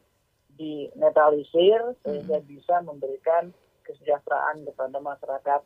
dinetralisir 0.62 1.98
sehingga 2.06 2.38
mm 2.38 2.46
-mm. 2.46 2.52
bisa 2.54 2.76
memberikan 2.86 3.50
kesejahteraan 3.82 4.62
kepada 4.70 5.02
masyarakat 5.02 5.62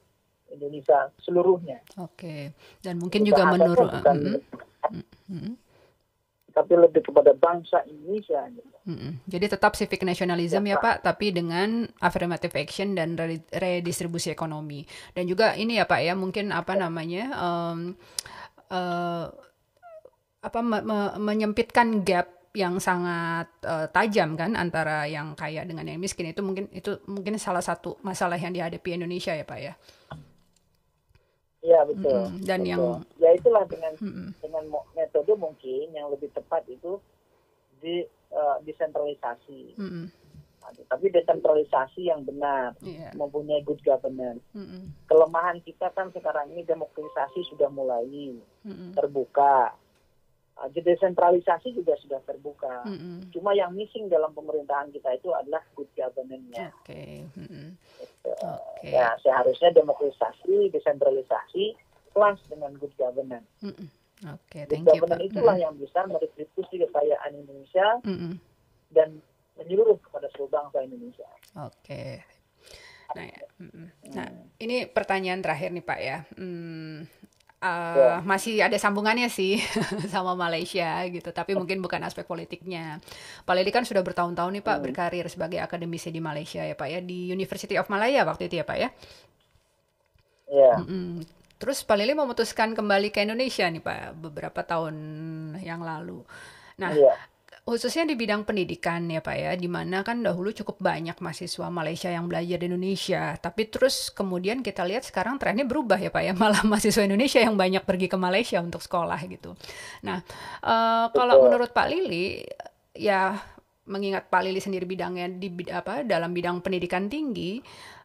Indonesia 0.54 1.10
seluruhnya. 1.20 1.82
Oke. 1.98 2.54
Dan 2.80 3.02
mungkin 3.02 3.26
juga 3.26 3.50
menurut 3.50 3.90
hmm. 3.90 5.54
tapi 6.54 6.74
lebih 6.78 7.02
kepada 7.02 7.34
bangsa 7.34 7.82
Indonesia. 7.90 8.46
Gitu. 8.54 8.78
Hmm. 8.86 9.18
Jadi 9.26 9.46
tetap 9.50 9.74
civic 9.74 10.06
nationalism 10.06 10.62
ya, 10.70 10.78
ya 10.78 10.84
Pak, 10.84 10.96
tapi 11.02 11.34
dengan 11.34 11.90
affirmative 11.98 12.54
action 12.54 12.94
dan 12.94 13.18
redistribusi 13.50 14.30
ekonomi. 14.30 14.86
Dan 15.18 15.26
juga 15.26 15.58
ini 15.58 15.82
ya 15.82 15.90
Pak 15.90 16.02
ya, 16.06 16.14
mungkin 16.14 16.54
apa 16.54 16.78
ya. 16.78 16.80
namanya 16.86 17.24
um, 17.34 17.98
uh, 18.70 19.26
apa 20.44 20.60
me 20.60 20.78
me 20.84 21.00
menyempitkan 21.18 22.04
gap 22.04 22.52
yang 22.54 22.78
sangat 22.78 23.50
uh, 23.66 23.90
tajam 23.90 24.38
kan 24.38 24.54
antara 24.54 25.10
yang 25.10 25.34
kaya 25.34 25.66
dengan 25.66 25.90
yang 25.90 25.98
miskin 25.98 26.30
itu 26.30 26.46
mungkin 26.46 26.70
itu 26.70 27.02
mungkin 27.10 27.42
salah 27.42 27.66
satu 27.66 27.98
masalah 28.06 28.38
yang 28.38 28.54
dihadapi 28.54 28.94
Indonesia 28.94 29.34
ya 29.34 29.42
Pak 29.42 29.60
ya. 29.60 29.74
Iya 31.64 31.80
betul. 31.88 32.22
Mm, 32.28 32.44
dan 32.44 32.60
betul. 32.60 32.72
yang 32.72 32.84
ya 33.24 33.30
itulah 33.32 33.64
dengan 33.72 33.94
mm, 33.96 34.28
dengan 34.44 34.64
metode 35.00 35.32
mungkin 35.40 35.86
yang 35.96 36.12
lebih 36.12 36.28
tepat 36.36 36.68
itu 36.68 37.00
di 37.80 38.04
uh, 38.36 38.60
desentralisasi. 38.68 39.80
Mm, 39.80 40.12
nah, 40.60 40.72
tapi 40.92 41.08
desentralisasi 41.08 42.12
yang 42.12 42.28
benar, 42.28 42.76
yeah. 42.84 43.16
mempunyai 43.16 43.64
good 43.64 43.80
governance. 43.88 44.44
Mm, 44.52 44.92
Kelemahan 45.08 45.64
kita 45.64 45.88
kan 45.96 46.12
sekarang 46.12 46.52
ini 46.52 46.68
demokratisasi 46.68 47.48
sudah 47.48 47.72
mulai 47.72 48.36
mm, 48.68 49.00
terbuka 49.00 49.72
Uh, 49.72 49.83
desentralisasi 50.70 51.74
juga 51.74 51.98
sudah 52.00 52.22
terbuka. 52.24 52.86
Mm 52.86 52.98
-hmm. 52.98 53.18
Cuma 53.34 53.52
yang 53.58 53.74
missing 53.74 54.08
dalam 54.08 54.32
pemerintahan 54.38 54.94
kita 54.94 55.18
itu 55.18 55.34
adalah 55.34 55.62
good 55.74 55.90
governance-nya. 55.98 56.70
Oke. 56.70 56.94
Okay. 56.94 57.14
Mm 57.34 57.48
-hmm. 57.50 57.68
okay. 58.24 58.94
Ya 58.94 59.18
seharusnya 59.26 59.74
demokratisasi, 59.74 60.70
desentralisasi 60.70 61.74
plus 62.14 62.40
dengan 62.48 62.72
good 62.78 62.94
governance. 62.96 63.50
Mm 63.66 63.74
-hmm. 63.74 63.88
Oke, 64.24 64.64
okay, 64.64 64.64
thank 64.72 64.88
good 64.88 64.96
you. 64.96 65.02
Governance 65.04 65.26
itulah 65.28 65.56
mm 65.58 65.60
-hmm. 65.60 65.66
yang 65.66 65.76
bisa 65.76 66.00
meredistribusi 66.08 66.76
kekayaan 66.88 67.32
Indonesia 67.34 67.88
mm 68.06 68.16
-hmm. 68.16 68.34
dan 68.94 69.10
menyeluruh 69.60 69.98
kepada 70.00 70.30
seluruh 70.34 70.52
bangsa 70.54 70.78
Indonesia. 70.86 71.30
Oke. 71.60 71.74
Okay. 71.84 72.12
Nah, 73.14 73.26
ya. 73.30 73.40
nah, 74.16 74.30
ini 74.58 74.90
pertanyaan 74.90 75.46
terakhir 75.46 75.70
nih 75.70 75.86
Pak 75.86 76.00
ya. 76.02 76.18
Hmm, 76.34 77.06
uh, 77.64 77.96
yeah. 77.96 78.18
masih 78.28 78.60
ada 78.60 78.76
sambungannya 78.76 79.32
sih 79.32 79.64
sama 80.14 80.36
Malaysia 80.36 81.08
gitu, 81.08 81.32
tapi 81.32 81.56
mungkin 81.56 81.80
bukan 81.80 82.04
aspek 82.04 82.28
politiknya. 82.28 83.00
Pak 83.48 83.54
Lili 83.56 83.72
kan 83.72 83.88
sudah 83.88 84.04
bertahun-tahun 84.04 84.60
nih 84.60 84.64
Pak 84.64 84.76
hmm. 84.76 84.84
berkarir 84.84 85.26
sebagai 85.32 85.64
akademisi 85.64 86.12
di 86.12 86.20
Malaysia 86.20 86.60
ya 86.60 86.76
Pak 86.76 86.88
ya 86.92 87.00
di 87.00 87.32
University 87.32 87.80
of 87.80 87.88
Malaya 87.88 88.28
waktu 88.28 88.52
itu 88.52 88.60
ya 88.60 88.66
Pak 88.68 88.78
ya. 88.78 88.90
Yeah. 90.52 90.78
Mm 90.84 90.86
-mm. 90.86 91.10
Terus 91.58 91.88
Pak 91.88 91.96
Lili 91.96 92.12
memutuskan 92.12 92.76
kembali 92.76 93.10
ke 93.10 93.24
Indonesia 93.24 93.64
nih 93.66 93.80
Pak 93.80 94.20
beberapa 94.20 94.62
tahun 94.68 94.96
yang 95.64 95.80
lalu. 95.80 96.22
Nah, 96.78 96.92
yeah 96.92 97.33
khususnya 97.64 98.04
di 98.04 98.20
bidang 98.20 98.44
pendidikan 98.44 99.08
ya 99.08 99.24
Pak 99.24 99.36
ya, 99.40 99.52
di 99.56 99.72
mana 99.72 100.04
kan 100.04 100.20
dahulu 100.20 100.52
cukup 100.52 100.84
banyak 100.84 101.16
mahasiswa 101.24 101.72
Malaysia 101.72 102.12
yang 102.12 102.28
belajar 102.28 102.60
di 102.60 102.68
Indonesia, 102.68 103.40
tapi 103.40 103.72
terus 103.72 104.12
kemudian 104.12 104.60
kita 104.60 104.84
lihat 104.84 105.08
sekarang 105.08 105.40
trennya 105.40 105.64
berubah 105.64 105.96
ya 105.96 106.12
Pak 106.12 106.24
ya, 106.28 106.34
malah 106.44 106.60
mahasiswa 106.68 107.08
Indonesia 107.08 107.40
yang 107.40 107.56
banyak 107.56 107.88
pergi 107.88 108.12
ke 108.12 108.18
Malaysia 108.20 108.60
untuk 108.60 108.84
sekolah 108.84 109.20
gitu. 109.32 109.56
Nah, 110.04 110.20
uh, 110.60 111.08
kalau 111.16 111.48
menurut 111.48 111.72
Pak 111.72 111.88
Lili, 111.88 112.44
ya 112.92 113.32
mengingat 113.88 114.28
Pak 114.28 114.44
Lili 114.44 114.60
sendiri 114.60 114.84
bidangnya 114.84 115.28
di 115.32 115.48
apa 115.72 116.04
dalam 116.04 116.36
bidang 116.36 116.60
pendidikan 116.60 117.08
tinggi, 117.08 117.64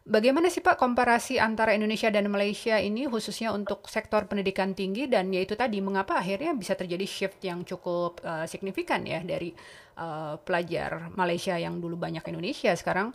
Bagaimana 0.09 0.49
sih 0.49 0.65
Pak 0.65 0.81
komparasi 0.81 1.37
antara 1.37 1.77
Indonesia 1.77 2.09
dan 2.09 2.25
Malaysia 2.33 2.81
ini 2.81 3.05
khususnya 3.05 3.53
untuk 3.53 3.85
sektor 3.85 4.25
pendidikan 4.25 4.73
tinggi 4.73 5.05
dan 5.05 5.29
yaitu 5.29 5.53
tadi 5.53 5.77
mengapa 5.85 6.17
akhirnya 6.17 6.57
bisa 6.57 6.73
terjadi 6.73 7.05
shift 7.05 7.37
yang 7.45 7.61
cukup 7.61 8.17
uh, 8.25 8.49
signifikan 8.49 9.05
ya 9.05 9.21
dari 9.21 9.53
uh, 10.01 10.33
pelajar 10.41 11.13
Malaysia 11.13 11.53
yang 11.61 11.77
dulu 11.77 11.93
banyak 11.93 12.25
Indonesia 12.25 12.73
sekarang 12.73 13.13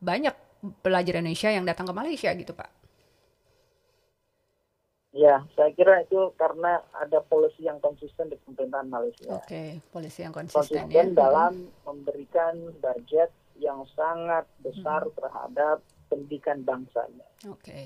banyak 0.00 0.32
pelajar 0.80 1.20
Indonesia 1.20 1.52
yang 1.52 1.68
datang 1.68 1.84
ke 1.84 1.92
Malaysia 1.92 2.32
gitu 2.32 2.56
Pak? 2.56 2.70
Ya, 5.12 5.44
saya 5.52 5.76
kira 5.76 6.08
itu 6.08 6.32
karena 6.40 6.80
ada 6.96 7.20
polisi 7.20 7.68
yang 7.68 7.84
konsisten 7.84 8.32
di 8.32 8.40
pemerintahan 8.40 8.88
Malaysia. 8.88 9.28
Oke, 9.28 9.44
okay, 9.44 9.68
polisi 9.92 10.24
yang 10.24 10.32
konsisten, 10.32 10.88
konsisten 10.88 10.88
ya. 10.88 11.04
dalam 11.12 11.68
memberikan 11.84 12.56
budget 12.80 13.28
yang 13.60 13.84
sangat 13.92 14.48
besar 14.64 15.04
hmm. 15.04 15.14
terhadap 15.20 15.84
pendidikan 16.10 16.66
bangsanya. 16.66 17.26
Oke. 17.46 17.62
Okay. 17.62 17.84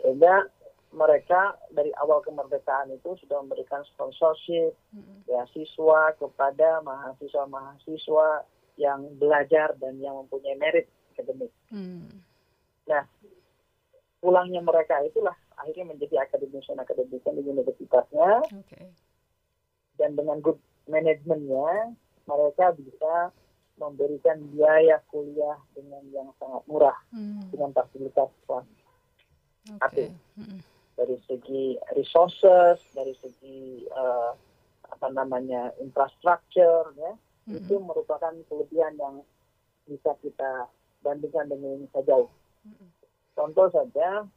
Sehingga 0.00 0.46
mereka 0.90 1.54
dari 1.70 1.94
awal 2.02 2.18
kemerdekaan 2.22 2.90
itu 2.90 3.14
sudah 3.22 3.42
memberikan 3.46 3.82
sponsorship 3.94 4.74
mm-hmm. 4.90 5.26
beasiswa 5.26 6.18
kepada 6.18 6.82
mahasiswa-mahasiswa 6.82 8.28
yang 8.74 9.06
belajar 9.20 9.76
dan 9.78 10.02
yang 10.02 10.18
mempunyai 10.18 10.58
merit 10.58 10.90
akademik. 11.14 11.52
Mm. 11.70 12.24
Nah, 12.90 13.04
pulangnya 14.18 14.64
mereka 14.64 14.98
itulah 15.06 15.36
akhirnya 15.60 15.94
menjadi 15.94 16.26
akademisi-akademisi 16.26 17.28
di 17.28 17.42
universitasnya. 17.44 18.42
Okay. 18.64 18.90
Dan 20.00 20.16
dengan 20.16 20.40
good 20.40 20.58
manajemennya, 20.88 21.92
mereka 22.24 22.72
bisa 22.74 23.30
memberikan 23.80 24.36
biaya 24.52 25.00
kuliah 25.08 25.56
dengan 25.72 26.04
yang 26.12 26.28
sangat 26.36 26.62
murah 26.68 26.98
hmm. 27.16 27.48
dengan 27.48 27.72
fasilitas 27.72 28.28
kelas 28.44 28.68
okay. 29.80 30.12
hmm. 30.36 30.60
dari 31.00 31.16
segi 31.24 31.80
resources 31.96 32.76
dari 32.92 33.16
segi 33.16 33.88
uh, 33.88 34.36
apa 34.92 35.08
namanya 35.16 35.72
infrastruktur 35.80 36.92
ya 37.00 37.16
hmm. 37.48 37.56
itu 37.56 37.74
merupakan 37.80 38.36
kelebihan 38.52 38.92
yang 39.00 39.24
bisa 39.88 40.12
kita 40.20 40.68
bandingkan 41.00 41.48
dengan 41.48 41.80
Indonesia 41.80 42.04
jauh 42.04 42.28
hmm. 42.68 42.88
contoh 43.32 43.72
saja 43.72 44.28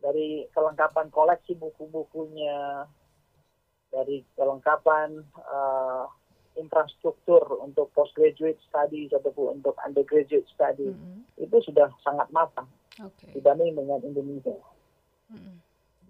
dari 0.00 0.48
kelengkapan 0.56 1.12
koleksi 1.12 1.52
buku-bukunya 1.60 2.88
dari 3.92 4.24
kelengkapan 4.36 5.24
uh, 5.44 6.08
infrastruktur 6.56 7.40
untuk 7.60 7.92
postgraduate 7.92 8.58
studies 8.66 9.12
ataupun 9.12 9.60
untuk 9.60 9.76
undergraduate 9.84 10.48
study 10.48 10.90
mm 10.90 10.96
-hmm. 10.96 11.20
itu 11.40 11.56
sudah 11.68 11.92
sangat 12.02 12.26
matang 12.32 12.68
okay. 12.96 13.32
dibanding 13.36 13.76
dengan 13.76 14.00
Indonesia. 14.02 14.56
Mm 15.28 15.38
-hmm. 15.38 15.54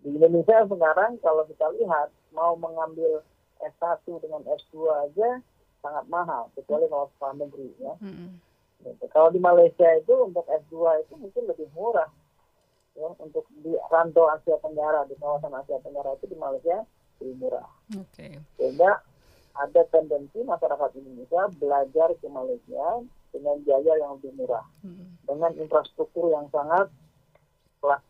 Di 0.07 0.09
Indonesia 0.15 0.57
sekarang 0.71 1.19
kalau 1.21 1.43
kita 1.51 1.67
lihat 1.77 2.09
mau 2.31 2.55
mengambil 2.55 3.27
S1 3.59 4.07
dengan 4.23 4.47
S2 4.47 4.87
aja 5.11 5.43
sangat 5.83 6.05
mahal 6.07 6.51
kecuali 6.55 6.87
kalau 6.87 7.11
sekolah 7.19 7.35
negeri 7.43 7.71
ya. 7.83 7.95
Mm 7.99 8.15
-hmm. 8.15 8.31
gitu. 8.87 9.05
Kalau 9.11 9.29
di 9.35 9.41
Malaysia 9.43 9.89
itu 9.99 10.15
untuk 10.23 10.47
S2 10.47 11.03
itu 11.03 11.13
mungkin 11.19 11.43
lebih 11.51 11.69
murah 11.75 12.09
ya 12.97 13.13
untuk 13.21 13.45
di 13.61 13.77
rantau 13.93 14.25
Asia 14.33 14.57
Tenggara 14.65 15.05
di 15.05 15.15
kawasan 15.21 15.53
Asia 15.53 15.77
Tenggara 15.85 16.17
itu 16.17 16.33
di 16.33 16.39
Malaysia 16.39 16.87
lebih 17.21 17.37
murah. 17.43 17.69
Okay. 17.93 18.41
Sehingga 18.57 19.05
ada 19.57 19.83
tendensi 19.89 20.41
masyarakat 20.45 20.91
Indonesia 21.01 21.49
belajar 21.57 22.09
ke 22.21 22.29
Malaysia 22.29 23.03
dengan 23.33 23.57
biaya 23.65 23.93
yang 24.01 24.17
lebih 24.21 24.33
murah, 24.37 24.65
hmm. 24.85 25.25
dengan 25.29 25.53
infrastruktur 25.61 26.33
yang 26.33 26.49
sangat 26.49 26.89
kelas 27.81 28.03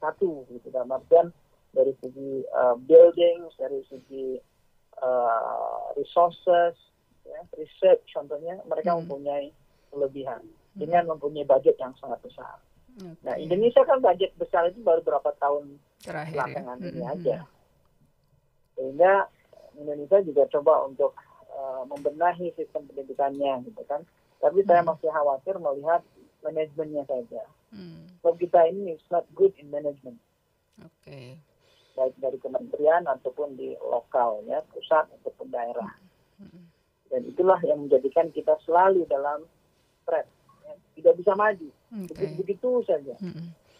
satu 0.00 0.48
gitu 0.48 0.72
dalam 0.72 0.88
artian 0.96 1.28
dari 1.76 1.92
segi 2.00 2.42
uh, 2.50 2.74
building, 2.88 3.46
dari 3.60 3.84
segi 3.92 4.40
uh, 5.04 5.92
resources, 5.94 6.74
ya, 7.28 7.40
research 7.60 8.02
contohnya 8.10 8.58
mereka 8.64 8.96
hmm. 8.96 9.04
mempunyai 9.04 9.52
kelebihan 9.92 10.42
hmm. 10.42 10.78
dengan 10.80 11.12
mempunyai 11.12 11.44
budget 11.44 11.76
yang 11.76 11.92
sangat 12.00 12.18
besar. 12.24 12.56
Okay. 12.96 13.14
Nah 13.22 13.34
Indonesia 13.38 13.84
kan 13.86 14.02
budget 14.02 14.34
besar 14.34 14.66
itu 14.72 14.82
baru 14.82 15.04
berapa 15.04 15.30
tahun 15.38 15.78
Terakhir, 16.00 16.32
ya? 16.32 16.36
belakangan 16.40 16.78
ya? 16.80 16.88
ini 16.88 17.02
hmm. 17.04 17.12
aja, 17.14 17.38
sehingga 18.74 19.12
Indonesia 19.78 20.18
juga 20.24 20.46
coba 20.50 20.86
untuk 20.88 21.12
uh, 21.52 21.84
membenahi 21.86 22.54
sistem 22.56 22.88
pendidikannya 22.90 23.66
gitu 23.68 23.82
kan. 23.86 24.02
Tapi 24.40 24.64
hmm. 24.64 24.68
saya 24.68 24.82
masih 24.82 25.10
khawatir 25.12 25.54
melihat 25.60 26.00
manajemennya 26.40 27.04
saja. 27.04 27.42
Hmm. 27.70 28.08
So 28.24 28.34
kita 28.34 28.66
ini 28.72 28.96
is 28.96 29.04
not 29.12 29.28
good 29.36 29.52
in 29.60 29.68
management. 29.68 30.18
Oke. 30.80 31.04
Okay. 31.04 31.28
baik 32.00 32.14
dari 32.16 32.38
kementerian 32.40 33.04
ataupun 33.04 33.60
di 33.60 33.76
lokal 33.82 34.40
ya 34.48 34.64
pusat 34.72 35.04
ataupun 35.20 35.52
daerah 35.52 35.90
dan 37.10 37.20
itulah 37.26 37.58
yang 37.66 37.84
menjadikan 37.84 38.30
kita 38.30 38.54
selalu 38.64 39.04
dalam 39.10 39.42
stres 40.06 40.24
ya. 40.64 40.72
tidak 40.96 41.14
bisa 41.20 41.32
maju 41.34 41.68
okay. 42.06 42.32
begitu, 42.38 42.70
saja 42.86 43.14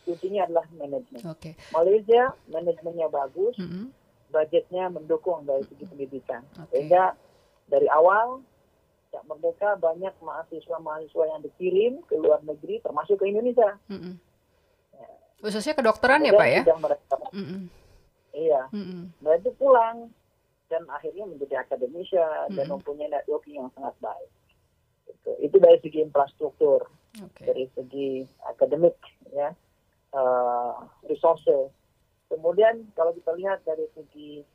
kuncinya 0.05 0.44
adalah 0.44 0.66
manajemen 0.74 1.22
okay. 1.31 1.55
Malaysia 1.70 2.35
manajemennya 2.50 3.09
bagus 3.09 3.55
mm 3.57 3.68
-hmm. 3.68 3.85
Budgetnya 4.30 4.88
mendukung 4.88 5.42
dari 5.44 5.66
segi 5.66 5.84
pendidikan 5.84 6.46
okay. 6.54 6.66
sehingga 6.72 7.18
dari 7.70 7.86
awal 7.90 8.42
sejak 9.10 9.26
merdeka 9.26 9.74
banyak 9.82 10.14
mahasiswa-mahasiswa 10.22 11.24
yang 11.26 11.40
dikirim 11.42 11.92
ke 12.06 12.14
luar 12.14 12.38
negeri 12.46 12.78
termasuk 12.78 13.18
ke 13.18 13.26
Indonesia. 13.26 13.74
Mm 13.90 13.98
-hmm. 13.98 14.14
ya. 14.94 15.10
Khususnya 15.42 15.74
kedokteran 15.74 16.22
ya 16.22 16.32
Pak 16.38 16.46
ya? 16.46 16.62
Mereka, 16.62 17.14
mm 17.34 17.42
-hmm. 17.42 17.62
Iya. 18.30 18.62
Mm 18.70 18.84
-hmm. 18.86 19.02
Mereka 19.18 19.42
itu 19.42 19.50
pulang 19.58 20.14
dan 20.70 20.86
akhirnya 20.86 21.26
menjadi 21.26 21.66
akademisi 21.66 22.14
mm 22.14 22.22
-hmm. 22.22 22.54
dan 22.54 22.66
mempunyai 22.70 23.10
networking 23.10 23.58
yang 23.58 23.70
sangat 23.74 23.98
baik. 23.98 24.30
Itu, 25.10 25.30
itu 25.42 25.56
dari 25.58 25.78
segi 25.82 25.98
infrastruktur, 26.06 26.86
okay. 27.18 27.50
dari 27.50 27.66
segi 27.74 28.22
akademik, 28.46 28.94
ya, 29.34 29.50
uh, 30.14 30.86
resources. 31.10 31.74
Kemudian 32.30 32.86
kalau 32.94 33.10
kita 33.10 33.34
lihat 33.34 33.66
dari 33.66 33.90
segi 33.90 34.46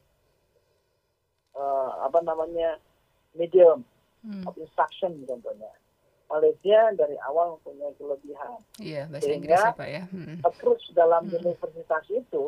uh, 1.59 2.07
apa 2.07 2.23
namanya 2.23 2.79
medium 3.35 3.83
hmm. 4.23 4.47
of 4.47 4.55
instruction 4.55 5.19
contohnya. 5.27 5.71
Malaysia 6.25 6.89
dari 6.97 7.13
awal 7.21 7.59
mempunyai 7.59 7.93
kelebihan. 8.01 8.57
Iya, 8.81 9.05
bahasa 9.13 9.29
Sehingga 9.29 9.37
Inggris 9.37 9.61
ya 9.61 9.77
Pak 9.77 9.89
ya. 9.93 10.03
Hmm. 10.09 10.37
approach 10.41 10.83
dalam 10.97 11.29
hmm. 11.29 11.37
universitas 11.37 12.05
itu 12.09 12.45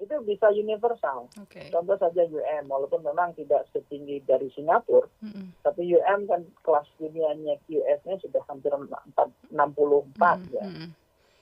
itu 0.00 0.14
bisa 0.24 0.48
universal. 0.48 1.28
Okay. 1.44 1.68
Contoh 1.68 1.92
saja 2.00 2.24
UM, 2.24 2.72
walaupun 2.72 3.04
memang 3.04 3.36
tidak 3.36 3.68
setinggi 3.68 4.24
dari 4.24 4.48
Singapura, 4.56 5.04
mm 5.20 5.60
tapi 5.60 5.92
UM 5.92 6.24
kan 6.24 6.40
kelas 6.64 6.88
dunianya 6.96 7.60
QS-nya 7.68 8.16
sudah 8.24 8.40
hampir 8.48 8.72
64 8.72 9.52
mm 9.52 10.40
ya. 10.56 10.64
Mm 10.64 10.88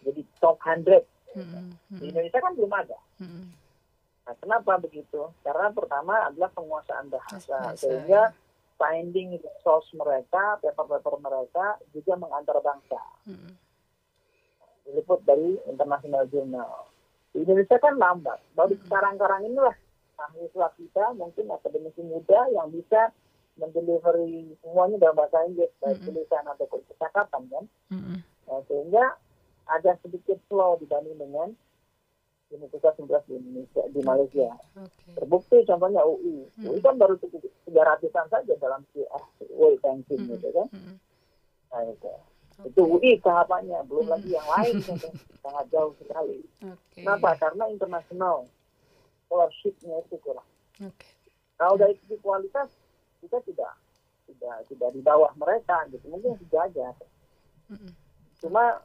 Jadi 0.02 0.20
top 0.42 0.58
100. 0.58 1.06
Mm 1.36 1.98
Di 2.00 2.04
Indonesia 2.08 2.40
kan 2.40 2.52
belum 2.56 2.72
ada. 2.72 2.98
Mm 3.20 3.44
Nah, 4.28 4.36
kenapa 4.44 4.76
begitu? 4.76 5.32
Karena 5.40 5.72
pertama 5.72 6.28
adalah 6.28 6.52
penguasaan 6.52 7.08
bahasa, 7.08 7.48
bahasa 7.48 7.80
sehingga 7.80 8.28
ya 8.28 8.36
finding 8.78 9.36
source 9.60 9.90
mereka, 9.92 10.56
paper-paper 10.62 11.18
mereka 11.18 11.80
juga 11.90 12.14
mengantar 12.14 12.56
bangsa. 12.62 13.02
Hmm. 13.26 13.52
Diliput 14.86 15.20
dari 15.26 15.58
international 15.66 16.24
journal. 16.30 16.86
Di 17.34 17.42
Indonesia 17.42 17.76
kan 17.82 17.98
lambat. 17.98 18.38
Baru 18.54 18.78
hmm. 18.78 18.86
sekarang-karang 18.86 19.42
inilah 19.50 19.76
mahasiswa 20.16 20.68
kita, 20.78 21.04
mungkin 21.18 21.50
akademisi 21.50 22.02
muda 22.06 22.48
yang 22.54 22.70
bisa 22.70 23.10
mendelivery 23.58 24.54
semuanya 24.62 25.02
dalam 25.02 25.18
bahasa 25.18 25.42
Inggris, 25.50 25.74
baik 25.82 25.98
hmm. 25.98 26.06
tulisan 26.06 26.46
ataupun 26.46 26.80
percakapan 26.86 27.42
kan. 27.50 27.64
Hmm. 27.90 28.22
Nah, 28.46 28.62
sehingga 28.70 29.04
ada 29.68 29.96
sedikit 30.00 30.40
slow 30.48 30.80
dibanding 30.80 31.20
dengan 31.20 31.52
Universitas 32.48 32.96
11 32.96 33.28
di 33.28 33.34
Indonesia 33.36 33.82
di 33.92 34.00
Malaysia. 34.00 34.48
Okay. 34.72 35.12
Terbukti 35.20 35.56
contohnya 35.68 36.00
UI. 36.00 36.48
Hmm. 36.56 36.72
UI 36.72 36.80
kan 36.80 36.96
baru 36.96 37.20
tiga 37.68 37.82
ratusan 37.84 38.26
saja 38.32 38.54
dalam 38.56 38.80
World 39.52 39.80
Banking 39.84 40.24
hmm. 40.24 40.30
gitu 40.36 40.48
kan. 40.56 40.66
Hmm. 40.72 40.96
Nah 41.68 41.82
itu. 41.84 42.12
Okay. 42.58 42.72
Itu 42.72 42.82
UI 42.88 43.20
tahapannya, 43.20 43.84
belum 43.84 44.08
hmm. 44.08 44.14
lagi 44.16 44.30
yang 44.32 44.48
lain 44.48 44.74
sangat 45.44 45.66
jauh 45.68 45.92
sekali. 46.00 46.40
Okay. 46.64 47.04
Kenapa? 47.04 47.36
Karena 47.36 47.68
internasional 47.68 48.48
scholarship-nya 49.28 50.00
itu 50.08 50.16
kurang. 50.24 50.48
Okay. 50.80 51.12
Kalau 51.60 51.76
dari 51.76 52.00
segi 52.00 52.16
kualitas 52.24 52.72
kita 53.20 53.44
tidak 53.44 53.76
tidak 54.24 54.56
tidak 54.72 54.90
di 54.96 55.00
bawah 55.04 55.32
mereka 55.36 55.84
gitu, 55.92 56.08
mungkin 56.08 56.32
sejajar. 56.40 56.96
Hmm. 57.68 57.92
Cuma 58.40 58.80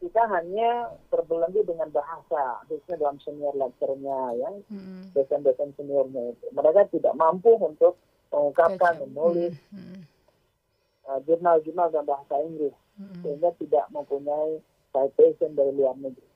kita 0.00 0.22
hanya 0.32 0.96
terbelenggu 1.12 1.60
dengan 1.68 1.92
bahasa, 1.92 2.64
khususnya 2.64 2.96
dalam 2.96 3.20
senior 3.20 3.52
lecturenya, 3.52 4.32
ya, 4.40 4.50
hmm. 4.72 5.12
dosen-dosen 5.12 5.76
seniornya 5.76 6.32
itu. 6.32 6.46
Mereka 6.56 6.88
tidak 6.88 7.14
mampu 7.20 7.52
untuk 7.60 8.00
mengungkapkan, 8.32 9.04
menulis 9.04 9.52
hmm. 9.68 10.08
uh, 11.04 11.20
jurnal-jurnal 11.28 11.92
dalam 11.92 12.08
bahasa 12.08 12.34
Inggris, 12.40 12.72
hmm. 12.96 13.20
sehingga 13.20 13.52
tidak 13.60 13.84
mempunyai 13.92 14.64
citation 14.88 15.52
dari 15.52 15.72
luar 15.76 15.94
negeri. 16.00 16.28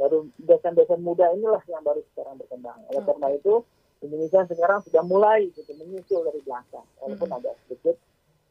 Baru 0.00 0.32
dosen-dosen 0.40 1.04
muda 1.04 1.28
inilah 1.36 1.60
yang 1.68 1.84
baru 1.84 2.00
sekarang 2.16 2.40
berkembang. 2.40 2.80
Oleh 2.88 3.04
okay. 3.04 3.08
karena 3.12 3.28
itu, 3.36 3.54
Indonesia 4.00 4.40
sekarang 4.48 4.80
sudah 4.88 5.04
mulai 5.04 5.52
gitu, 5.52 5.68
menyusul 5.76 6.24
dari 6.24 6.40
belakang, 6.40 6.88
walaupun 7.04 7.28
hmm. 7.28 7.38
agak 7.44 7.54
sedikit 7.68 7.96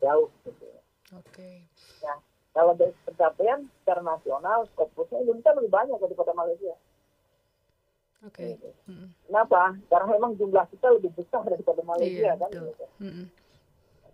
jauh. 0.06 0.30
Gitu. 0.46 0.66
Oke. 1.18 1.34
Okay. 1.34 1.56
Ya, 2.06 2.14
kalau 2.56 2.72
dari 2.80 2.96
pencapaian 3.04 3.68
secara 3.84 4.00
nasional, 4.00 4.64
skopusnya 4.72 5.20
Indonesia 5.28 5.52
lebih 5.60 5.72
banyak 5.76 6.00
daripada 6.00 6.32
Malaysia. 6.32 6.72
Oke. 8.24 8.32
Okay. 8.32 8.50
Gitu. 8.56 8.70
Hmm. 8.88 9.12
Kenapa? 9.28 9.76
Karena 9.92 10.08
memang 10.16 10.32
jumlah 10.40 10.64
kita 10.72 10.88
lebih 10.96 11.12
besar 11.20 11.44
daripada 11.44 11.84
Malaysia 11.84 12.32
iya, 12.32 12.40
kan. 12.40 12.50
Gitu. 12.56 12.86
Hmm. 13.04 13.28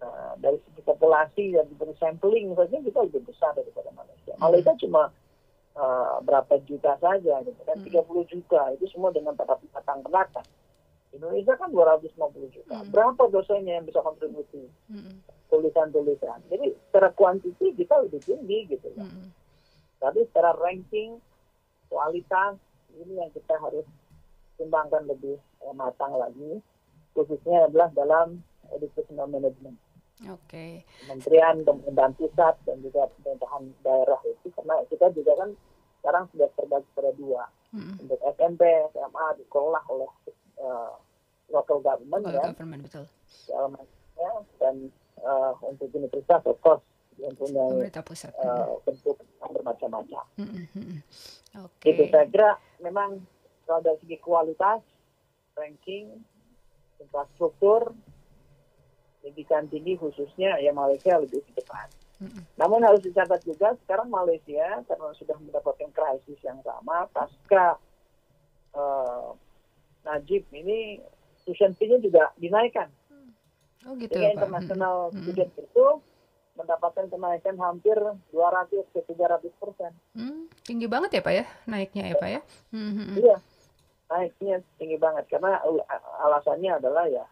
Nah, 0.02 0.34
dari 0.42 0.58
segi 0.66 0.82
populasi 0.82 1.46
dan 1.54 1.70
dari 1.78 1.94
sampling 2.02 2.58
saja 2.58 2.82
kita 2.82 3.00
lebih 3.06 3.22
besar 3.30 3.54
daripada 3.54 3.94
Malaysia. 3.94 4.34
Hmm. 4.34 4.42
Malaysia 4.50 4.74
cuma 4.82 5.14
uh, 5.78 6.18
berapa 6.26 6.54
juta 6.66 6.98
saja 6.98 7.46
gitu 7.46 7.62
kan, 7.62 7.78
hmm. 7.78 7.94
30 7.94 8.34
juta 8.34 8.62
itu 8.74 8.86
semua 8.90 9.14
dengan 9.14 9.38
tata 9.38 9.54
batang 9.70 10.02
penata. 10.02 10.42
Indonesia 11.14 11.54
kan 11.62 11.70
250 11.70 12.10
juta. 12.58 12.74
Hmm. 12.82 12.90
Berapa 12.90 13.30
dosanya 13.30 13.78
yang 13.78 13.86
bisa 13.86 14.02
kontribusi? 14.02 14.66
Hmm. 14.90 15.22
Tulisan-tulisan. 15.52 16.40
Jadi 16.48 16.72
secara 16.88 17.12
kuantiti 17.12 17.76
kita 17.76 18.08
lebih 18.08 18.24
tinggi 18.24 18.72
gitu 18.72 18.88
ya. 18.96 19.04
Hmm. 19.04 19.30
Tapi 20.00 20.24
secara 20.32 20.56
ranking, 20.56 21.20
kualitas, 21.92 22.56
ini 22.96 23.20
yang 23.20 23.30
kita 23.36 23.60
harus 23.60 23.84
kembangkan 24.56 25.06
lebih 25.12 25.36
eh, 25.38 25.76
matang 25.76 26.16
lagi. 26.16 26.64
Khususnya 27.12 27.68
adalah 27.68 27.92
dalam 27.92 28.40
educational 28.72 29.28
management. 29.28 29.76
Oke. 30.32 30.48
Okay. 30.48 30.72
Kementerian, 31.04 31.68
pemerintahan 31.68 32.14
pusat, 32.16 32.56
dan 32.64 32.78
juga 32.80 33.12
pemerintahan 33.20 33.64
daerah 33.84 34.22
itu. 34.24 34.48
Karena 34.56 34.80
kita 34.88 35.12
juga 35.12 35.32
kan 35.36 35.50
sekarang 36.02 36.24
sudah 36.32 36.50
terbagi 36.56 36.90
pada 36.96 37.12
dua. 37.20 37.44
Hmm. 37.76 38.00
Untuk 38.00 38.20
SMP, 38.40 38.64
SMA 38.96 39.26
dikelola 39.44 39.82
oleh 39.92 40.10
uh, 40.64 40.96
local 41.52 41.80
government 41.84 42.24
local 42.26 42.38
ya. 42.38 42.44
government 42.56 42.82
betul. 42.88 43.06
Ya, 44.22 44.32
dan 44.62 44.76
uh, 45.20 45.54
untuk 45.66 45.92
universitas 45.92 46.42
of 46.48 46.58
course 46.64 46.84
yang 47.20 47.36
punya 47.36 48.02
pusat. 48.02 48.32
Uh, 48.40 48.80
bentuk 48.88 49.20
bermacam-macam. 49.42 50.26
Mm 50.40 50.66
-hmm. 50.72 51.00
Okay. 51.52 51.92
Itu 51.92 52.04
saya 52.08 52.26
kira 52.32 52.50
memang 52.80 53.20
kalau 53.68 53.84
dari 53.84 54.00
segi 54.02 54.18
kualitas, 54.24 54.80
ranking, 55.54 56.24
infrastruktur, 56.98 57.92
pendidikan 59.22 59.68
tinggi 59.70 60.00
khususnya 60.00 60.58
ya 60.58 60.72
Malaysia 60.74 61.20
lebih 61.20 61.44
di 61.46 61.54
depan. 61.54 61.88
Mm. 62.22 62.44
Namun 62.58 62.86
harus 62.86 63.02
dicatat 63.06 63.42
juga 63.46 63.74
sekarang 63.86 64.10
Malaysia 64.10 64.82
karena 64.86 65.10
sudah 65.18 65.38
mendapatkan 65.42 65.90
krisis 65.94 66.40
yang 66.42 66.62
sama 66.66 67.10
pasca 67.10 67.78
uh, 68.78 69.34
Najib 70.02 70.50
ini 70.54 71.02
tuition 71.46 71.74
fee-nya 71.78 72.02
juga 72.02 72.34
dinaikkan. 72.38 72.90
Oh 73.88 73.94
gitu 73.98 74.14
Sehingga 74.14 74.38
internasional 74.38 75.10
hmm. 75.10 75.18
student 75.26 75.52
itu 75.58 75.86
mendapatkan 76.54 77.06
kenaikan 77.08 77.56
hampir 77.58 77.98
200 78.30 78.94
ke 78.94 79.00
300 79.08 79.62
persen. 79.62 79.92
Hmm, 80.14 80.46
tinggi 80.68 80.86
banget 80.86 81.18
ya 81.18 81.22
Pak 81.24 81.34
ya 81.34 81.46
naiknya 81.66 82.04
ya 82.12 82.16
Pak 82.20 82.30
ya? 82.30 82.42
Hmm. 82.76 83.16
Iya, 83.18 83.38
naiknya 84.12 84.56
tinggi 84.78 84.98
banget 85.00 85.26
karena 85.32 85.58
alasannya 86.22 86.72
adalah 86.78 87.06
ya 87.08 87.26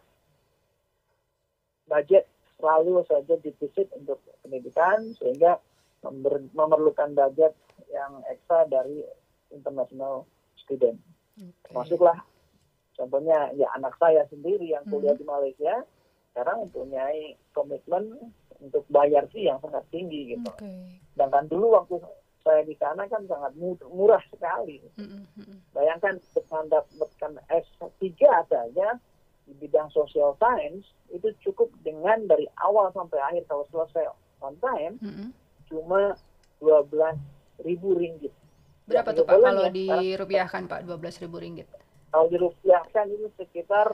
budget 1.86 2.26
selalu 2.58 3.06
saja 3.06 3.36
defisit 3.40 3.92
untuk 3.94 4.18
pendidikan 4.42 5.14
sehingga 5.20 5.60
memerlukan 6.56 7.12
budget 7.14 7.54
yang 7.92 8.24
ekstra 8.32 8.66
dari 8.66 9.04
international 9.52 10.26
student. 10.56 10.98
Okay. 11.36 11.76
Masuklah 11.76 12.24
Contohnya 13.00 13.48
ya 13.56 13.72
anak 13.80 13.96
saya 13.96 14.28
sendiri 14.28 14.76
yang 14.76 14.84
kuliah 14.92 15.16
hmm. 15.16 15.24
di 15.24 15.26
Malaysia 15.26 15.88
sekarang 16.32 16.68
mempunyai 16.68 17.36
komitmen 17.52 18.34
untuk 18.60 18.84
bayar 18.92 19.26
fee 19.32 19.48
yang 19.48 19.60
sangat 19.64 19.84
tinggi 19.90 20.36
gitu. 20.36 20.52
Okay. 20.56 21.00
Sedangkan 21.16 21.48
dulu 21.48 21.80
waktu 21.80 21.96
saya 22.44 22.62
di 22.64 22.76
sana 22.80 23.06
kan 23.08 23.24
sangat 23.28 23.52
murah 23.92 24.24
sekali. 24.32 24.80
Hmm, 24.96 25.28
hmm. 25.36 25.58
Bayangkan 25.76 26.20
untuk 26.20 26.46
mendapatkan 26.48 27.34
S3 27.52 28.08
saja 28.48 28.88
di 29.50 29.54
bidang 29.58 29.90
social 29.92 30.38
science 30.38 30.86
itu 31.10 31.34
cukup 31.50 31.74
dengan 31.82 32.30
dari 32.30 32.46
awal 32.62 32.94
sampai 32.94 33.18
akhir 33.18 33.50
kalau 33.50 33.66
selesai 33.74 34.14
on 34.46 34.56
time 34.62 34.96
hmm. 35.02 35.30
cuma 35.68 36.14
12 36.62 36.94
ribu 37.66 37.98
ringgit. 37.98 38.34
Berapa 38.90 39.14
tuh 39.14 39.26
Pak 39.26 39.38
kalau 39.38 39.66
dirupiahkan 39.70 40.64
Pak 40.66 40.82
12 40.86 41.24
ribu 41.26 41.38
ringgit? 41.38 41.68
Kalau 42.10 42.26
dirupiahkan 42.34 43.06
ini 43.06 43.30
sekitar 43.38 43.94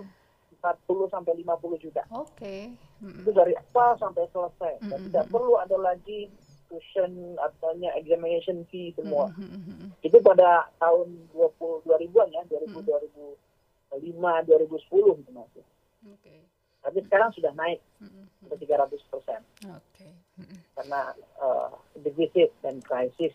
40 0.66 1.14
sampai 1.14 1.34
50 1.46 1.84
juta. 1.86 2.02
Oke. 2.10 2.34
Okay. 2.34 2.62
Mm-hmm. 3.06 3.22
Itu 3.22 3.32
dari 3.38 3.54
apa 3.54 3.86
sampai 4.02 4.26
selesai. 4.34 4.74
Mm-hmm. 4.82 4.90
Dan 4.90 5.00
tidak 5.12 5.26
perlu 5.30 5.54
ada 5.62 5.78
lagi 5.78 6.32
tuition 6.66 7.38
artinya 7.38 7.94
examination 7.94 8.66
fee 8.74 8.96
semua. 8.98 9.30
Mm-hmm. 9.38 10.02
Itu 10.02 10.18
pada 10.26 10.66
tahun 10.82 11.30
20 11.32 11.86
2000-an 11.86 12.30
ya, 12.34 12.42
2000 12.50 12.74
mm-hmm. 12.74 12.84
2005 13.94 14.50
2010 14.50 15.22
itu 15.22 15.32
masih. 15.32 15.66
Oke. 16.10 16.22
Okay. 16.22 16.40
Tapi 16.86 17.00
sekarang 17.06 17.30
sudah 17.34 17.52
naik 17.54 17.80
mm-hmm. 18.02 18.50
ke 18.50 18.56
300 18.66 19.12
persen. 19.14 19.42
Oke. 19.70 19.82
Okay. 19.94 20.12
Mm-hmm. 20.42 20.60
Karena 20.76 21.02
uh, 21.40 21.70
defisit 22.02 22.52
dan 22.66 22.82
krisis 22.82 23.34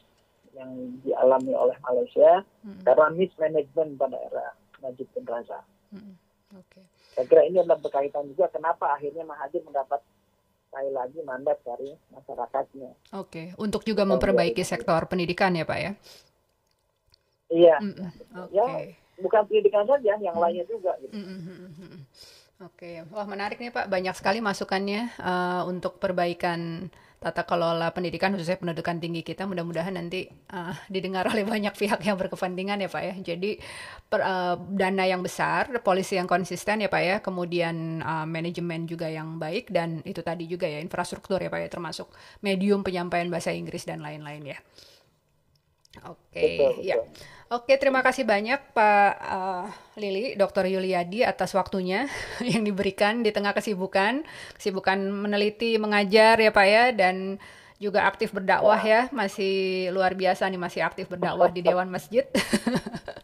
yang 0.55 0.99
dialami 1.07 1.55
oleh 1.55 1.78
Malaysia 1.87 2.43
mm-hmm. 2.66 2.83
karena 2.83 3.07
mismanagement 3.14 3.91
pada 3.95 4.18
era 4.18 4.47
Najib 4.83 5.07
bin 5.14 5.24
Razak. 5.26 5.64
Mm-hmm. 5.95 6.14
Oke. 6.59 6.83
Okay. 6.83 6.85
Saya 7.14 7.26
kira 7.26 7.42
ini 7.46 7.58
adalah 7.58 7.78
berkaitan 7.82 8.26
juga 8.30 8.46
kenapa 8.50 8.94
akhirnya 8.94 9.26
Mahathir 9.26 9.62
mendapat 9.66 10.00
sekali 10.70 10.90
lagi 10.94 11.18
mandat 11.26 11.58
dari 11.66 11.90
masyarakatnya. 12.14 12.90
Oke, 13.18 13.26
okay. 13.26 13.46
untuk 13.58 13.82
juga 13.82 14.06
memperbaiki 14.06 14.62
sektor 14.62 15.02
pendidikan 15.11 15.50
ya 15.58 15.66
Pak 15.66 15.78
ya? 15.82 15.92
Iya. 17.50 17.76
Mm 17.82 17.92
-mm. 17.98 18.11
Okay. 18.46 18.54
Ya, 18.54 18.66
bukan 19.18 19.42
pendidikan 19.50 19.84
saja, 19.90 20.14
yang 20.22 20.36
mm. 20.38 20.42
lainnya 20.42 20.64
juga. 20.70 20.94
Gitu. 21.02 21.11
Mm 21.11 21.40
-hmm. 21.42 22.00
Oke, 22.61 23.02
wah 23.11 23.24
menarik 23.24 23.56
nih 23.56 23.72
Pak, 23.72 23.88
banyak 23.88 24.14
sekali 24.14 24.44
masukannya 24.44 25.16
uh, 25.16 25.64
untuk 25.64 25.96
perbaikan 25.96 26.92
tata 27.20 27.44
kelola 27.44 27.92
pendidikan 27.92 28.32
khususnya 28.32 28.56
pendidikan 28.56 28.96
tinggi 28.96 29.20
kita 29.20 29.44
mudah-mudahan 29.44 29.92
nanti 29.92 30.24
uh, 30.56 30.72
didengar 30.88 31.28
oleh 31.28 31.44
banyak 31.44 31.76
pihak 31.76 32.00
yang 32.00 32.16
berkepentingan 32.16 32.80
ya 32.80 32.88
Pak 32.88 33.02
ya. 33.04 33.14
Jadi 33.20 33.60
per, 34.08 34.24
uh, 34.24 34.56
dana 34.56 35.04
yang 35.04 35.20
besar, 35.20 35.68
polisi 35.84 36.16
yang 36.16 36.24
konsisten 36.24 36.80
ya 36.80 36.88
Pak 36.88 37.02
ya, 37.04 37.16
kemudian 37.20 38.00
uh, 38.00 38.24
manajemen 38.24 38.88
juga 38.88 39.12
yang 39.12 39.36
baik 39.36 39.68
dan 39.68 40.00
itu 40.08 40.24
tadi 40.24 40.48
juga 40.48 40.64
ya 40.64 40.80
infrastruktur 40.80 41.36
ya 41.36 41.52
Pak 41.52 41.60
ya 41.60 41.68
termasuk 41.68 42.08
medium 42.40 42.80
penyampaian 42.80 43.28
bahasa 43.28 43.52
Inggris 43.52 43.84
dan 43.84 44.00
lain-lain 44.00 44.56
ya. 44.56 44.58
Oke, 46.08 46.40
okay, 46.40 46.86
ya. 46.86 46.96
Oke, 47.51 47.74
terima 47.82 47.98
kasih 47.98 48.22
banyak 48.22 48.62
Pak 48.78 49.12
uh, 49.26 49.66
Lili, 49.98 50.38
Dr. 50.38 50.70
Yuliadi 50.70 51.26
atas 51.26 51.51
waktunya 51.59 52.07
yang 52.46 52.62
diberikan 52.62 53.26
di 53.26 53.34
tengah 53.34 53.51
kesibukan, 53.51 54.22
kesibukan 54.55 55.11
meneliti, 55.11 55.74
mengajar 55.74 56.38
ya 56.38 56.55
Pak 56.55 56.66
ya, 56.70 56.84
dan 56.94 57.42
juga 57.82 58.07
aktif 58.07 58.30
berdakwah 58.30 58.78
ya, 58.78 59.11
masih 59.11 59.90
luar 59.90 60.14
biasa 60.14 60.46
nih 60.46 60.62
masih 60.62 60.86
aktif 60.86 61.11
berdakwah 61.11 61.51
di 61.51 61.66
Dewan 61.66 61.90
Masjid. 61.90 62.22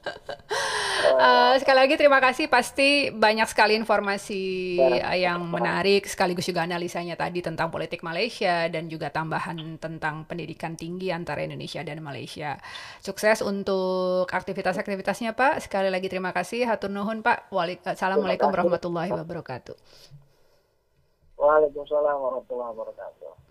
uh, 1.17 1.55
sekali 1.57 1.79
lagi 1.83 1.95
terima 1.97 2.21
kasih, 2.21 2.47
pasti 2.47 3.09
banyak 3.09 3.49
sekali 3.49 3.75
informasi 3.75 4.77
yang 5.17 5.43
menarik, 5.49 6.05
sekaligus 6.05 6.45
juga 6.45 6.69
analisanya 6.69 7.17
tadi 7.17 7.41
tentang 7.41 7.73
politik 7.73 8.05
Malaysia 8.05 8.69
dan 8.69 8.93
juga 8.93 9.09
tambahan 9.09 9.81
tentang 9.81 10.29
pendidikan 10.29 10.77
tinggi 10.77 11.09
antara 11.11 11.43
Indonesia 11.43 11.81
dan 11.81 12.05
Malaysia. 12.05 12.61
Sukses 13.01 13.41
untuk 13.41 14.29
aktivitas-aktivitasnya 14.29 15.33
Pak. 15.33 15.65
Sekali 15.65 15.89
lagi 15.89 16.07
terima 16.13 16.37
kasih, 16.37 16.69
hatur 16.69 16.93
nuhun 16.93 17.25
Pak. 17.25 17.49
Assalamualaikum 17.89 18.53
warahmatullahi 18.53 19.11
wabarakatuh. 19.11 19.77
Waalaikumsalam 21.37 22.17
warahmatullahi 22.17 22.71
wabarakatuh. 22.73 23.46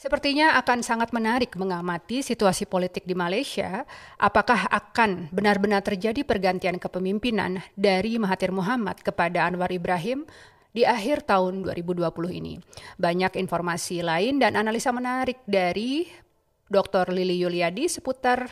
Sepertinya 0.00 0.56
akan 0.56 0.80
sangat 0.80 1.12
menarik 1.12 1.60
mengamati 1.60 2.24
situasi 2.24 2.64
politik 2.64 3.04
di 3.04 3.12
Malaysia. 3.12 3.84
Apakah 4.16 4.64
akan 4.72 5.28
benar-benar 5.28 5.84
terjadi 5.84 6.24
pergantian 6.24 6.80
kepemimpinan 6.80 7.60
dari 7.76 8.16
Mahathir 8.16 8.48
Muhammad 8.48 9.04
kepada 9.04 9.44
Anwar 9.44 9.68
Ibrahim 9.68 10.24
di 10.72 10.88
akhir 10.88 11.28
tahun 11.28 11.68
2020 11.68 12.00
ini? 12.32 12.56
Banyak 12.96 13.36
informasi 13.36 14.00
lain 14.00 14.40
dan 14.40 14.56
analisa 14.56 14.88
menarik 14.88 15.44
dari 15.44 16.08
Dr. 16.64 17.12
Lili 17.12 17.36
Yuliadi 17.36 17.84
seputar 17.84 18.48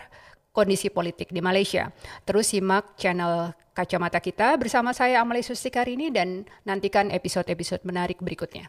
kondisi 0.52 0.92
politik 0.92 1.32
di 1.32 1.40
Malaysia. 1.40 1.88
Terus 2.28 2.52
simak 2.52 2.92
channel 3.00 3.56
Kacamata 3.72 4.20
kita 4.20 4.52
bersama 4.60 4.92
saya 4.92 5.24
Amalie 5.24 5.40
Sustikarini 5.40 6.12
dan 6.12 6.44
nantikan 6.68 7.08
episode-episode 7.08 7.88
menarik 7.88 8.20
berikutnya. 8.20 8.68